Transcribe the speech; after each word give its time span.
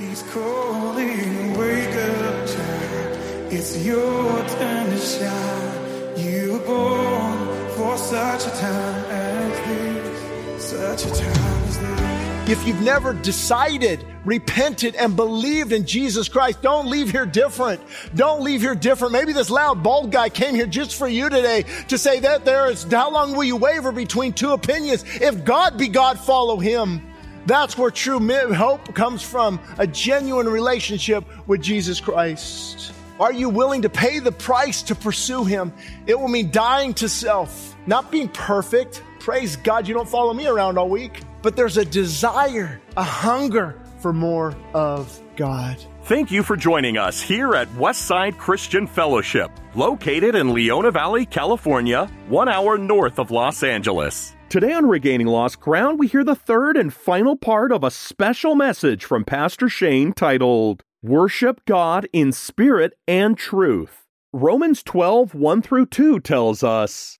He's 0.00 0.22
calling, 0.32 1.58
wake 1.58 1.94
up, 1.94 2.46
child. 2.48 3.52
It's 3.52 3.84
your 3.84 4.38
time 4.48 4.90
to 4.90 4.96
shine. 4.96 6.16
You 6.16 6.54
were 6.54 6.58
born 6.60 7.68
for 7.76 7.98
such 7.98 8.46
a 8.46 8.50
time 8.58 9.04
as 9.10 9.68
this, 9.68 10.64
such 10.64 11.04
a 11.04 11.10
time 11.10 11.64
as 11.64 11.78
this. 11.78 12.48
If 12.48 12.66
you've 12.66 12.80
never 12.80 13.12
decided, 13.12 14.02
repented, 14.24 14.94
and 14.94 15.14
believed 15.16 15.70
in 15.72 15.84
Jesus 15.84 16.30
Christ, 16.30 16.62
don't 16.62 16.88
leave 16.88 17.10
here 17.10 17.26
different. 17.26 17.82
Don't 18.14 18.42
leave 18.42 18.62
here 18.62 18.74
different. 18.74 19.12
Maybe 19.12 19.34
this 19.34 19.50
loud, 19.50 19.82
bald 19.82 20.10
guy 20.10 20.30
came 20.30 20.54
here 20.54 20.66
just 20.66 20.96
for 20.96 21.08
you 21.08 21.28
today 21.28 21.66
to 21.88 21.98
say 21.98 22.20
that 22.20 22.46
there 22.46 22.70
is, 22.70 22.84
how 22.84 23.10
long 23.10 23.36
will 23.36 23.44
you 23.44 23.56
waver 23.56 23.92
between 23.92 24.32
two 24.32 24.52
opinions? 24.52 25.04
If 25.20 25.44
God 25.44 25.76
be 25.76 25.88
God, 25.88 26.18
follow 26.18 26.56
him. 26.56 27.06
That's 27.46 27.76
where 27.76 27.90
true 27.90 28.20
hope 28.52 28.94
comes 28.94 29.22
from 29.22 29.60
a 29.78 29.86
genuine 29.86 30.48
relationship 30.48 31.24
with 31.46 31.60
Jesus 31.60 32.00
Christ. 32.00 32.92
Are 33.18 33.32
you 33.32 33.50
willing 33.50 33.82
to 33.82 33.90
pay 33.90 34.18
the 34.18 34.32
price 34.32 34.82
to 34.84 34.94
pursue 34.94 35.44
Him? 35.44 35.72
It 36.06 36.18
will 36.18 36.28
mean 36.28 36.50
dying 36.50 36.94
to 36.94 37.08
self, 37.08 37.76
not 37.86 38.10
being 38.10 38.28
perfect. 38.28 39.02
Praise 39.18 39.56
God, 39.56 39.86
you 39.86 39.92
don't 39.92 40.08
follow 40.08 40.32
me 40.32 40.46
around 40.46 40.78
all 40.78 40.88
week, 40.88 41.20
but 41.42 41.54
there's 41.54 41.76
a 41.76 41.84
desire, 41.84 42.80
a 42.96 43.02
hunger 43.02 43.78
for 43.98 44.14
more 44.14 44.56
of 44.72 45.20
God. 45.36 45.76
Thank 46.04 46.30
you 46.30 46.42
for 46.42 46.56
joining 46.56 46.96
us 46.96 47.20
here 47.20 47.54
at 47.54 47.68
Westside 47.68 48.38
Christian 48.38 48.86
Fellowship, 48.86 49.50
located 49.74 50.34
in 50.34 50.54
Leona 50.54 50.90
Valley, 50.90 51.26
California, 51.26 52.06
one 52.28 52.48
hour 52.48 52.78
north 52.78 53.18
of 53.18 53.30
Los 53.30 53.62
Angeles. 53.62 54.34
Today 54.50 54.72
on 54.72 54.88
Regaining 54.88 55.28
Lost 55.28 55.60
Ground, 55.60 56.00
we 56.00 56.08
hear 56.08 56.24
the 56.24 56.34
third 56.34 56.76
and 56.76 56.92
final 56.92 57.36
part 57.36 57.70
of 57.70 57.84
a 57.84 57.90
special 57.92 58.56
message 58.56 59.04
from 59.04 59.24
Pastor 59.24 59.68
Shane 59.68 60.12
titled 60.12 60.82
Worship 61.04 61.64
God 61.66 62.08
in 62.12 62.32
Spirit 62.32 62.94
and 63.06 63.38
Truth. 63.38 64.06
Romans 64.32 64.82
12, 64.82 65.36
1 65.36 65.62
through 65.62 65.86
2 65.86 66.18
tells 66.18 66.64
us, 66.64 67.19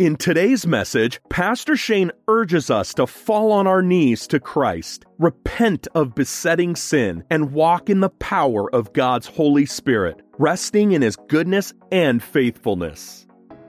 In 0.00 0.16
today's 0.16 0.66
message, 0.66 1.20
Pastor 1.30 1.76
Shane 1.76 2.10
urges 2.26 2.68
us 2.68 2.94
to 2.94 3.06
fall 3.06 3.52
on 3.52 3.68
our 3.68 3.80
knees 3.80 4.26
to 4.26 4.40
Christ, 4.40 5.04
repent 5.20 5.86
of 5.94 6.16
besetting 6.16 6.74
sin, 6.74 7.22
and 7.30 7.52
walk 7.52 7.88
in 7.88 8.00
the 8.00 8.08
power 8.08 8.68
of 8.74 8.92
God's 8.92 9.28
Holy 9.28 9.66
Spirit, 9.66 10.20
resting 10.36 10.90
in 10.90 11.02
His 11.02 11.14
goodness 11.14 11.72
and 11.92 12.20
faithfulness. 12.20 13.28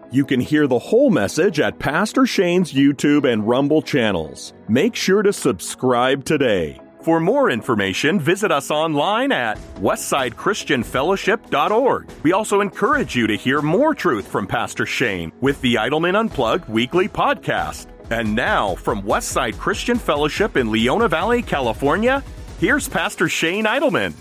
You 0.09 0.25
can 0.25 0.39
hear 0.39 0.65
the 0.65 0.79
whole 0.79 1.11
message 1.11 1.59
at 1.59 1.77
Pastor 1.77 2.25
Shane's 2.25 2.73
YouTube 2.73 3.31
and 3.31 3.47
Rumble 3.47 3.83
channels. 3.83 4.55
Make 4.67 4.95
sure 4.95 5.21
to 5.21 5.31
subscribe 5.31 6.25
today. 6.25 6.81
For 7.06 7.20
more 7.20 7.52
information, 7.52 8.20
visit 8.20 8.52
us 8.52 8.72
online 8.72 9.31
at 9.31 9.59
westsidechristianfellowship.org. 9.75 12.09
We 12.23 12.34
also 12.34 12.61
encourage 12.61 13.16
you 13.16 13.28
to 13.28 13.38
hear 13.38 13.61
more 13.61 13.94
truth 13.94 14.28
from 14.28 14.48
Pastor 14.48 14.88
Shane 14.88 15.31
with 15.39 15.61
the 15.61 15.76
Idleman 15.76 16.16
Unplugged 16.16 16.67
weekly 16.67 17.08
podcast. 17.08 17.86
And 18.09 18.33
now, 18.33 18.73
from 18.73 19.03
Westside 19.03 19.59
Christian 19.59 19.99
Fellowship 19.99 20.58
in 20.58 20.71
Leona 20.71 21.08
Valley, 21.08 21.44
California, 21.44 22.23
here's 22.60 22.89
Pastor 22.89 23.30
Shane 23.30 23.65
Idleman. 23.65 24.15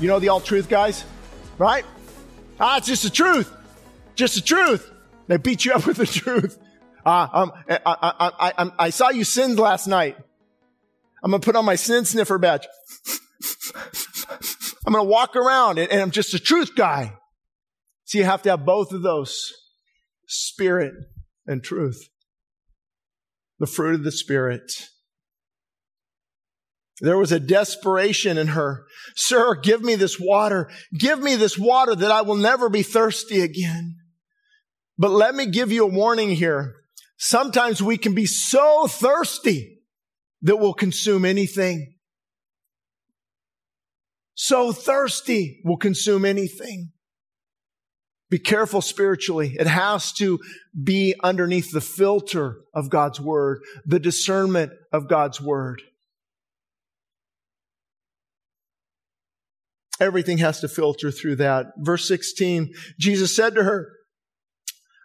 You 0.00 0.08
know 0.08 0.20
the 0.20 0.30
all 0.30 0.40
truth 0.40 0.70
guys, 0.70 1.04
right? 1.58 1.84
Ah, 2.58 2.78
it's 2.78 2.86
just 2.86 3.02
the 3.02 3.10
truth. 3.10 3.54
Just 4.14 4.36
the 4.36 4.40
truth. 4.40 4.90
They 5.26 5.36
beat 5.36 5.66
you 5.66 5.72
up 5.72 5.86
with 5.86 5.98
the 5.98 6.06
truth. 6.06 6.58
Uh, 7.04 7.28
um, 7.30 7.52
I, 7.68 7.78
I, 7.84 8.52
I, 8.56 8.70
I 8.78 8.88
saw 8.88 9.10
you 9.10 9.24
sinned 9.24 9.58
last 9.58 9.86
night. 9.86 10.16
I'm 11.22 11.30
going 11.30 11.40
to 11.40 11.44
put 11.44 11.56
on 11.56 11.64
my 11.64 11.74
sin 11.74 12.04
sniffer 12.04 12.38
badge. 12.38 12.66
I'm 14.86 14.92
going 14.92 15.04
to 15.04 15.10
walk 15.10 15.36
around 15.36 15.78
and, 15.78 15.90
and 15.90 16.00
I'm 16.00 16.10
just 16.10 16.34
a 16.34 16.38
truth 16.38 16.74
guy. 16.74 17.14
So 18.04 18.18
you 18.18 18.24
have 18.24 18.42
to 18.42 18.50
have 18.50 18.64
both 18.64 18.92
of 18.92 19.02
those 19.02 19.52
spirit 20.26 20.94
and 21.46 21.62
truth. 21.62 22.08
The 23.58 23.66
fruit 23.66 23.94
of 23.94 24.04
the 24.04 24.12
spirit. 24.12 24.88
There 27.00 27.18
was 27.18 27.32
a 27.32 27.40
desperation 27.40 28.38
in 28.38 28.48
her. 28.48 28.84
Sir, 29.16 29.54
give 29.54 29.82
me 29.82 29.94
this 29.94 30.18
water. 30.18 30.70
Give 30.96 31.18
me 31.18 31.36
this 31.36 31.58
water 31.58 31.94
that 31.94 32.10
I 32.10 32.22
will 32.22 32.36
never 32.36 32.68
be 32.68 32.82
thirsty 32.82 33.40
again. 33.40 33.96
But 34.98 35.10
let 35.10 35.34
me 35.34 35.46
give 35.46 35.72
you 35.72 35.84
a 35.84 35.90
warning 35.90 36.30
here. 36.30 36.74
Sometimes 37.16 37.82
we 37.82 37.96
can 37.96 38.14
be 38.14 38.26
so 38.26 38.86
thirsty 38.86 39.79
that 40.42 40.56
will 40.56 40.74
consume 40.74 41.24
anything. 41.24 41.94
So 44.34 44.72
thirsty 44.72 45.60
will 45.64 45.76
consume 45.76 46.24
anything. 46.24 46.92
Be 48.30 48.38
careful 48.38 48.80
spiritually. 48.80 49.56
It 49.58 49.66
has 49.66 50.12
to 50.14 50.38
be 50.82 51.14
underneath 51.22 51.72
the 51.72 51.80
filter 51.80 52.60
of 52.72 52.88
God's 52.88 53.20
word, 53.20 53.60
the 53.84 53.98
discernment 53.98 54.72
of 54.92 55.08
God's 55.08 55.40
word. 55.40 55.82
Everything 60.00 60.38
has 60.38 60.60
to 60.60 60.68
filter 60.68 61.10
through 61.10 61.36
that. 61.36 61.72
Verse 61.76 62.08
16, 62.08 62.72
Jesus 62.98 63.34
said 63.36 63.56
to 63.56 63.64
her, 63.64 63.92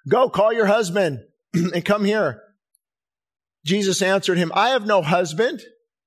go 0.07 0.29
call 0.29 0.53
your 0.53 0.67
husband 0.67 1.19
and 1.53 1.83
come 1.83 2.05
here. 2.05 2.41
Jesus 3.65 4.01
answered 4.01 4.37
him, 4.37 4.51
I 4.53 4.69
have 4.69 4.85
no 4.85 5.01
husband. 5.01 5.61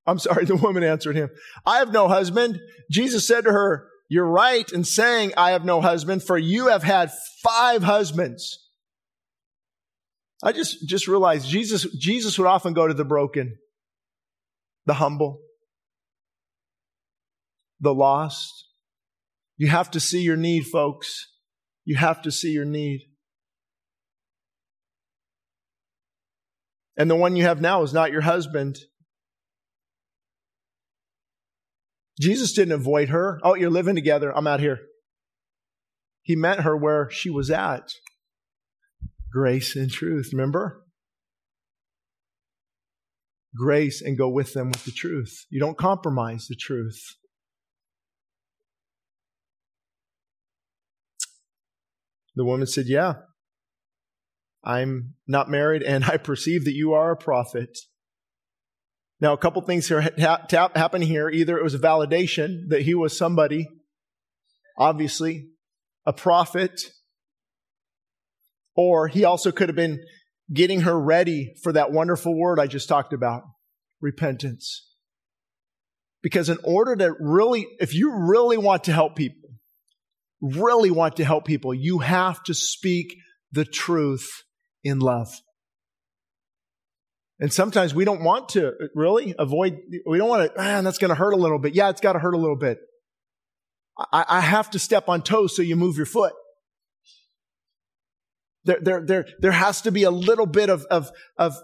I'm 0.06 0.18
sorry, 0.18 0.44
the 0.46 0.56
woman 0.56 0.84
answered 0.84 1.16
him, 1.16 1.30
I 1.66 1.78
have 1.78 1.92
no 1.92 2.08
husband. 2.08 2.60
Jesus 2.90 3.26
said 3.26 3.44
to 3.44 3.52
her, 3.52 3.88
You're 4.08 4.28
right 4.28 4.70
in 4.70 4.84
saying, 4.84 5.32
I 5.36 5.50
have 5.50 5.64
no 5.64 5.80
husband, 5.80 6.22
for 6.22 6.38
you 6.38 6.68
have 6.68 6.82
had 6.82 7.10
five 7.42 7.82
husbands. 7.82 8.64
I 10.42 10.52
just, 10.52 10.88
just 10.88 11.08
realized 11.08 11.48
Jesus, 11.48 11.84
Jesus 11.98 12.38
would 12.38 12.46
often 12.46 12.72
go 12.72 12.86
to 12.86 12.94
the 12.94 13.04
broken, 13.04 13.58
the 14.86 14.94
humble, 14.94 15.40
the 17.80 17.92
lost. 17.92 18.66
You 19.56 19.66
have 19.66 19.90
to 19.90 20.00
see 20.00 20.22
your 20.22 20.36
need, 20.36 20.66
folks. 20.66 21.26
You 21.84 21.96
have 21.96 22.22
to 22.22 22.30
see 22.30 22.52
your 22.52 22.64
need. 22.64 23.07
And 26.98 27.08
the 27.08 27.16
one 27.16 27.36
you 27.36 27.44
have 27.44 27.60
now 27.60 27.82
is 27.84 27.94
not 27.94 28.10
your 28.10 28.22
husband. 28.22 28.76
Jesus 32.20 32.52
didn't 32.52 32.72
avoid 32.74 33.10
her. 33.10 33.38
Oh, 33.44 33.54
you're 33.54 33.70
living 33.70 33.94
together. 33.94 34.36
I'm 34.36 34.48
out 34.48 34.58
here. 34.58 34.80
He 36.22 36.34
met 36.34 36.60
her 36.60 36.76
where 36.76 37.08
she 37.10 37.30
was 37.30 37.50
at. 37.50 37.92
Grace 39.30 39.76
and 39.76 39.90
truth, 39.90 40.30
remember? 40.32 40.82
Grace 43.56 44.02
and 44.02 44.18
go 44.18 44.28
with 44.28 44.52
them 44.52 44.68
with 44.68 44.84
the 44.84 44.90
truth. 44.90 45.46
You 45.48 45.60
don't 45.60 45.78
compromise 45.78 46.46
the 46.48 46.56
truth. 46.56 47.00
The 52.34 52.44
woman 52.44 52.66
said, 52.66 52.86
Yeah, 52.86 53.14
I'm 54.64 55.14
not 55.26 55.50
married 55.50 55.82
and 55.82 56.04
I 56.08 56.16
perceive 56.16 56.64
that 56.64 56.74
you 56.74 56.92
are 56.94 57.10
a 57.10 57.16
prophet. 57.16 57.78
Now, 59.20 59.32
a 59.32 59.38
couple 59.38 59.60
things 59.62 59.88
here 59.88 60.00
ha- 60.00 60.44
ha- 60.50 60.70
happen 60.74 61.02
here. 61.02 61.28
Either 61.28 61.58
it 61.58 61.64
was 61.64 61.74
a 61.74 61.78
validation 61.78 62.68
that 62.68 62.82
he 62.82 62.94
was 62.94 63.16
somebody, 63.16 63.66
obviously, 64.76 65.48
a 66.06 66.12
prophet, 66.12 66.80
or 68.76 69.08
he 69.08 69.24
also 69.24 69.50
could 69.50 69.68
have 69.68 69.76
been 69.76 70.00
getting 70.52 70.82
her 70.82 70.98
ready 70.98 71.54
for 71.62 71.72
that 71.72 71.90
wonderful 71.90 72.38
word 72.38 72.60
I 72.60 72.68
just 72.68 72.88
talked 72.88 73.12
about 73.12 73.42
repentance. 74.00 74.86
Because 76.22 76.48
in 76.48 76.58
order 76.64 76.94
to 76.96 77.14
really, 77.18 77.66
if 77.80 77.94
you 77.94 78.12
really 78.12 78.56
want 78.56 78.84
to 78.84 78.92
help 78.92 79.16
people, 79.16 79.50
really 80.40 80.90
want 80.90 81.16
to 81.16 81.24
help 81.24 81.44
people, 81.44 81.74
you 81.74 81.98
have 81.98 82.42
to 82.44 82.54
speak 82.54 83.16
the 83.52 83.64
truth 83.64 84.44
in 84.84 84.98
love. 85.00 85.32
And 87.40 87.52
sometimes 87.52 87.94
we 87.94 88.04
don't 88.04 88.22
want 88.22 88.50
to 88.50 88.72
really 88.94 89.34
avoid, 89.38 89.78
we 90.06 90.18
don't 90.18 90.28
want 90.28 90.52
to, 90.52 90.60
man, 90.60 90.84
that's 90.84 90.98
going 90.98 91.10
to 91.10 91.14
hurt 91.14 91.32
a 91.32 91.36
little 91.36 91.58
bit. 91.58 91.74
Yeah, 91.74 91.88
it's 91.90 92.00
got 92.00 92.14
to 92.14 92.18
hurt 92.18 92.34
a 92.34 92.38
little 92.38 92.56
bit. 92.56 92.78
I, 93.96 94.24
I 94.28 94.40
have 94.40 94.70
to 94.70 94.78
step 94.78 95.08
on 95.08 95.22
toes 95.22 95.54
so 95.54 95.62
you 95.62 95.76
move 95.76 95.96
your 95.96 96.06
foot. 96.06 96.32
There, 98.64 98.78
there, 98.80 99.06
there, 99.06 99.26
there 99.38 99.52
has 99.52 99.82
to 99.82 99.92
be 99.92 100.02
a 100.02 100.10
little 100.10 100.46
bit 100.46 100.68
of, 100.68 100.84
of, 100.90 101.10
of, 101.36 101.54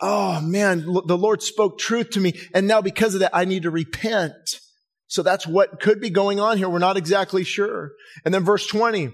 oh 0.00 0.40
man, 0.42 0.84
the 0.84 1.18
Lord 1.18 1.42
spoke 1.42 1.78
truth 1.78 2.10
to 2.10 2.20
me. 2.20 2.38
And 2.54 2.66
now 2.66 2.82
because 2.82 3.14
of 3.14 3.20
that, 3.20 3.34
I 3.34 3.46
need 3.46 3.62
to 3.62 3.70
repent. 3.70 4.60
So 5.06 5.22
that's 5.22 5.46
what 5.46 5.80
could 5.80 6.00
be 6.00 6.10
going 6.10 6.40
on 6.40 6.58
here. 6.58 6.68
We're 6.68 6.78
not 6.78 6.96
exactly 6.96 7.44
sure. 7.44 7.92
And 8.24 8.32
then 8.32 8.44
verse 8.44 8.66
20, 8.66 9.12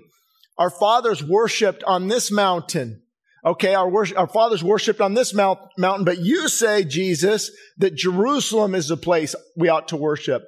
our 0.56 0.70
fathers 0.70 1.25
worshiped 1.25 1.84
on 1.84 2.08
this 2.08 2.31
mountain. 2.31 3.02
Okay, 3.44 3.75
our, 3.75 3.88
worship, 3.88 4.19
our 4.19 4.26
fathers 4.26 4.64
worshiped 4.64 5.00
on 5.00 5.14
this 5.14 5.32
mount, 5.32 5.61
mountain, 5.79 6.05
but 6.05 6.19
you 6.19 6.49
say, 6.49 6.82
Jesus, 6.82 7.52
that 7.76 7.94
Jerusalem 7.94 8.75
is 8.75 8.88
the 8.88 8.96
place 8.96 9.35
we 9.56 9.69
ought 9.69 9.88
to 9.88 9.96
worship. 9.96 10.43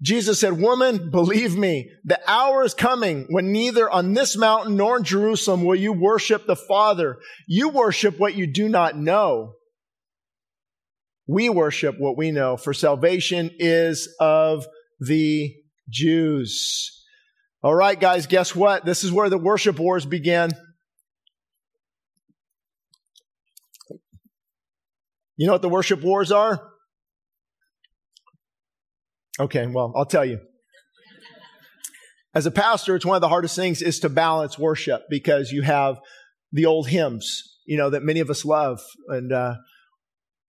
Jesus 0.00 0.38
said, 0.38 0.60
woman, 0.60 1.10
believe 1.10 1.56
me, 1.56 1.90
the 2.04 2.20
hour 2.30 2.62
is 2.62 2.72
coming 2.72 3.26
when 3.30 3.50
neither 3.50 3.90
on 3.90 4.14
this 4.14 4.36
mountain 4.36 4.76
nor 4.76 4.98
in 4.98 5.02
Jerusalem 5.02 5.64
will 5.64 5.74
you 5.74 5.92
worship 5.92 6.46
the 6.46 6.54
Father. 6.54 7.18
You 7.48 7.70
worship 7.70 8.18
what 8.18 8.36
you 8.36 8.46
do 8.46 8.68
not 8.68 8.96
know. 8.96 9.54
We 11.26 11.48
worship 11.48 11.96
what 11.98 12.16
we 12.16 12.30
know, 12.30 12.56
for 12.56 12.72
salvation 12.72 13.50
is 13.58 14.14
of 14.20 14.66
the 15.00 15.52
Jews. 15.88 16.92
All 17.62 17.74
right, 17.74 17.98
guys, 17.98 18.28
guess 18.28 18.54
what? 18.54 18.84
This 18.84 19.02
is 19.02 19.10
where 19.10 19.28
the 19.28 19.38
worship 19.38 19.80
wars 19.80 20.06
began. 20.06 20.52
You 25.36 25.46
know 25.46 25.52
what 25.52 25.62
the 25.62 25.68
worship 25.68 26.02
wars 26.02 26.32
are? 26.32 26.72
Okay, 29.38 29.66
well, 29.66 29.92
I'll 29.94 30.06
tell 30.06 30.24
you. 30.24 30.40
As 32.34 32.46
a 32.46 32.50
pastor, 32.50 32.96
it's 32.96 33.04
one 33.04 33.16
of 33.16 33.20
the 33.20 33.28
hardest 33.28 33.56
things 33.56 33.82
is 33.82 34.00
to 34.00 34.08
balance 34.08 34.58
worship 34.58 35.02
because 35.08 35.52
you 35.52 35.62
have 35.62 36.00
the 36.52 36.66
old 36.66 36.88
hymns, 36.88 37.42
you 37.66 37.76
know, 37.76 37.90
that 37.90 38.02
many 38.02 38.20
of 38.20 38.30
us 38.30 38.44
love. 38.44 38.80
And, 39.08 39.32
uh, 39.32 39.54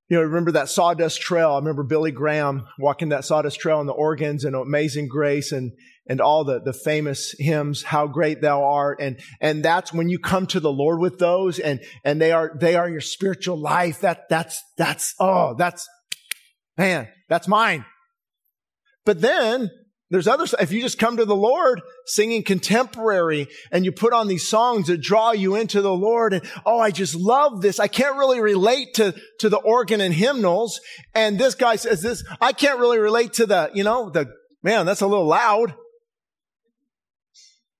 you 0.10 0.18
know, 0.18 0.24
remember 0.24 0.54
that 0.54 0.69
sawdust 0.69 1.22
trail. 1.22 1.51
I 1.51 1.57
remember 1.57 1.84
Billy 1.84 2.12
Graham 2.12 2.66
walking 2.80 3.10
that 3.10 3.25
sawdust 3.25 3.60
trail 3.60 3.80
on 3.80 3.88
the 3.88 3.94
organs 3.94 4.45
and 4.45 4.56
Amazing 4.56 5.07
Grace 5.10 5.51
and, 5.51 5.72
and 6.09 6.21
all 6.21 6.44
the, 6.44 6.59
the 6.59 6.74
famous 6.74 7.36
hymns, 7.38 7.83
How 7.83 8.07
Great 8.07 8.42
Thou 8.42 8.63
Art. 8.63 9.00
And, 9.01 9.19
and 9.42 9.63
that's 9.63 9.94
when 9.94 10.09
you 10.09 10.19
come 10.19 10.48
to 10.48 10.59
the 10.59 10.71
Lord 10.71 11.00
with 11.00 11.19
those 11.19 11.59
and, 11.59 11.81
and 12.04 12.21
they 12.21 12.31
are, 12.31 12.51
they 12.59 12.75
are 12.75 12.89
your 12.89 13.01
spiritual 13.01 13.57
life. 13.57 14.01
That, 14.01 14.30
that's, 14.30 14.63
that's, 14.77 15.13
oh, 15.19 15.56
that's, 15.56 15.88
man, 16.77 17.07
that's 17.30 17.48
mine. 17.48 17.86
But 19.06 19.21
then 19.21 19.69
there's 20.09 20.27
other, 20.27 20.45
if 20.62 20.71
you 20.71 20.81
just 20.81 21.00
come 21.00 21.18
to 21.18 21.25
the 21.25 21.36
Lord 21.36 21.81
singing 22.06 22.44
contemporary 22.44 23.48
and 23.71 23.83
you 23.83 23.92
put 23.92 24.13
on 24.13 24.30
these 24.30 24.48
songs 24.48 24.88
that 24.88 25.01
draw 25.01 25.31
you 25.31 25.56
into 25.56 25.81
the 25.81 25.94
Lord 25.94 26.33
and, 26.33 26.50
oh, 26.65 26.80
I 26.80 26.92
just 26.92 27.15
love 27.15 27.62
this. 27.62 27.80
I 27.80 27.88
can't 27.88 28.15
really 28.15 28.39
relate 28.39 28.94
to, 28.95 29.13
to 29.39 29.50
the 29.50 29.57
organ 29.57 30.00
and 30.00 30.13
hymnals. 30.13 30.80
And 31.13 31.38
this 31.38 31.56
guy 31.56 31.75
says 31.75 32.01
this, 32.01 32.24
I 32.39 32.53
can't 32.53 32.80
really 32.80 33.00
relate 33.00 33.33
to 33.33 33.45
the, 33.45 33.69
you 33.74 33.83
know, 33.83 34.10
the, 34.10 34.31
man, 34.63 34.86
that's 34.86 35.01
a 35.01 35.07
little 35.07 35.27
loud. 35.27 35.75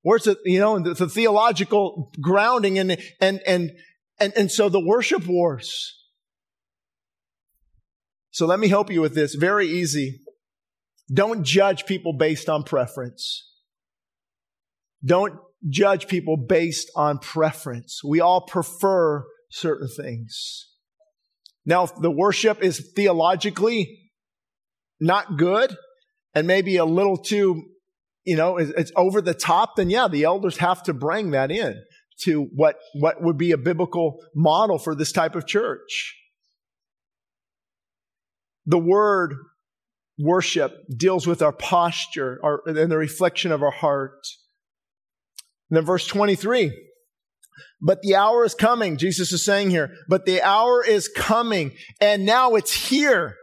Where's 0.08 0.24
the, 0.24 0.38
you 0.46 0.62
know, 0.62 0.80
the, 0.80 0.94
the 0.94 1.10
theological 1.10 2.14
grounding 2.22 2.80
and, 2.80 2.98
and, 3.20 3.42
and, 3.46 3.72
and, 4.22 4.34
and 4.38 4.50
so 4.50 4.70
the 4.70 4.80
worship 4.80 5.28
wars. 5.28 5.94
So 8.32 8.46
let 8.46 8.58
me 8.58 8.70
help 8.70 8.90
you 8.90 9.02
with 9.02 9.16
this. 9.16 9.36
Very 9.36 9.68
easy. 9.68 10.22
Don't 11.14 11.44
judge 11.44 11.86
people 11.86 12.14
based 12.14 12.48
on 12.48 12.64
preference. 12.64 13.52
Don't 15.04 15.40
judge 15.68 16.08
people 16.08 16.38
based 16.38 16.90
on 16.96 17.20
preference. 17.20 18.00
We 18.02 18.22
all 18.22 18.40
prefer 18.40 19.26
certain 19.52 19.90
things. 19.90 20.70
Now, 21.66 21.84
if 21.84 21.96
the 21.96 22.12
worship 22.12 22.64
is 22.64 22.94
theologically 22.96 24.10
not 25.02 25.38
good 25.38 25.76
and 26.34 26.48
maybe 26.48 26.78
a 26.78 26.86
little 26.86 27.18
too, 27.18 27.66
you 28.28 28.36
know, 28.36 28.58
it's 28.58 28.92
over 28.98 29.22
the 29.22 29.34
top, 29.34 29.78
then 29.78 29.90
yeah, 29.90 30.10
the 30.10 30.26
elders 30.26 30.58
have 30.58 30.84
to 30.84 30.94
bring 30.94 31.32
that 31.32 31.50
in 31.50 31.82
to 32.24 32.50
what, 32.54 32.76
what 32.94 33.24
would 33.24 33.38
be 33.38 33.54
a 33.54 33.58
biblical 33.58 34.20
model 34.36 34.78
for 34.78 34.94
this 34.94 35.14
type 35.14 35.34
of 35.34 35.48
church. 35.48 36.14
The 38.66 38.78
word 38.78 39.34
worship 40.20 40.74
deals 40.94 41.26
with 41.26 41.42
our 41.42 41.54
posture 41.54 42.38
our, 42.44 42.62
and 42.68 42.92
the 42.92 42.98
reflection 42.98 43.54
of 43.54 43.64
our 43.64 43.72
heart. 43.72 44.28
And 45.70 45.78
then 45.78 45.86
verse 45.86 46.06
23. 46.06 46.78
But 47.82 48.02
the 48.02 48.18
hour 48.18 48.44
is 48.44 48.54
coming, 48.54 48.98
Jesus 48.98 49.32
is 49.32 49.46
saying 49.46 49.70
here, 49.70 49.96
but 50.10 50.26
the 50.26 50.42
hour 50.42 50.84
is 50.84 51.08
coming 51.08 51.72
and 52.02 52.26
now 52.26 52.56
it's 52.56 52.90
here. 52.90 53.38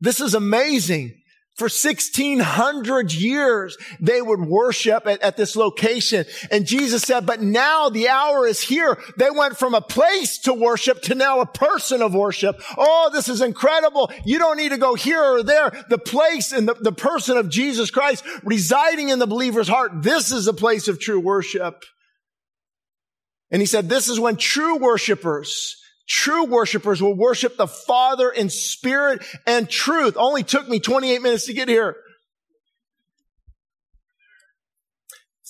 This 0.00 0.20
is 0.20 0.34
amazing. 0.34 1.19
For 1.56 1.64
1600 1.64 3.12
years, 3.12 3.76
they 4.00 4.22
would 4.22 4.40
worship 4.40 5.06
at, 5.06 5.20
at, 5.20 5.36
this 5.36 5.56
location. 5.56 6.24
And 6.50 6.64
Jesus 6.64 7.02
said, 7.02 7.26
but 7.26 7.42
now 7.42 7.90
the 7.90 8.08
hour 8.08 8.46
is 8.46 8.62
here. 8.62 8.96
They 9.18 9.30
went 9.30 9.58
from 9.58 9.74
a 9.74 9.82
place 9.82 10.38
to 10.38 10.54
worship 10.54 11.02
to 11.02 11.14
now 11.14 11.40
a 11.40 11.46
person 11.46 12.00
of 12.00 12.14
worship. 12.14 12.62
Oh, 12.78 13.10
this 13.12 13.28
is 13.28 13.42
incredible. 13.42 14.10
You 14.24 14.38
don't 14.38 14.56
need 14.56 14.70
to 14.70 14.78
go 14.78 14.94
here 14.94 15.22
or 15.22 15.42
there. 15.42 15.70
The 15.90 15.98
place 15.98 16.52
and 16.52 16.66
the, 16.66 16.74
the 16.74 16.92
person 16.92 17.36
of 17.36 17.50
Jesus 17.50 17.90
Christ 17.90 18.24
residing 18.42 19.10
in 19.10 19.18
the 19.18 19.26
believer's 19.26 19.68
heart. 19.68 20.02
This 20.02 20.32
is 20.32 20.46
a 20.46 20.54
place 20.54 20.88
of 20.88 20.98
true 20.98 21.20
worship. 21.20 21.84
And 23.50 23.60
he 23.60 23.66
said, 23.66 23.88
this 23.88 24.08
is 24.08 24.18
when 24.18 24.36
true 24.36 24.78
worshipers 24.78 25.76
True 26.10 26.44
worshipers 26.44 27.00
will 27.00 27.14
worship 27.14 27.56
the 27.56 27.68
Father 27.68 28.30
in 28.30 28.50
spirit 28.50 29.24
and 29.46 29.70
truth. 29.70 30.16
Only 30.16 30.42
took 30.42 30.68
me 30.68 30.80
28 30.80 31.22
minutes 31.22 31.46
to 31.46 31.52
get 31.52 31.68
here. 31.68 31.94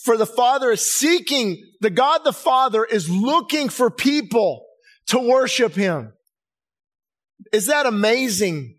For 0.05 0.19
the 0.19 0.27
Father 0.27 0.71
is 0.71 0.83
seeking, 0.83 1.65
the 1.81 1.89
God 1.89 2.25
the 2.25 2.35
Father 2.35 2.85
is 2.85 3.09
looking 3.09 3.71
for 3.71 3.91
people 3.91 4.67
to 5.07 5.19
worship 5.19 5.75
Him. 5.75 6.12
Is 7.55 7.67
that 7.67 7.87
amazing? 7.87 8.77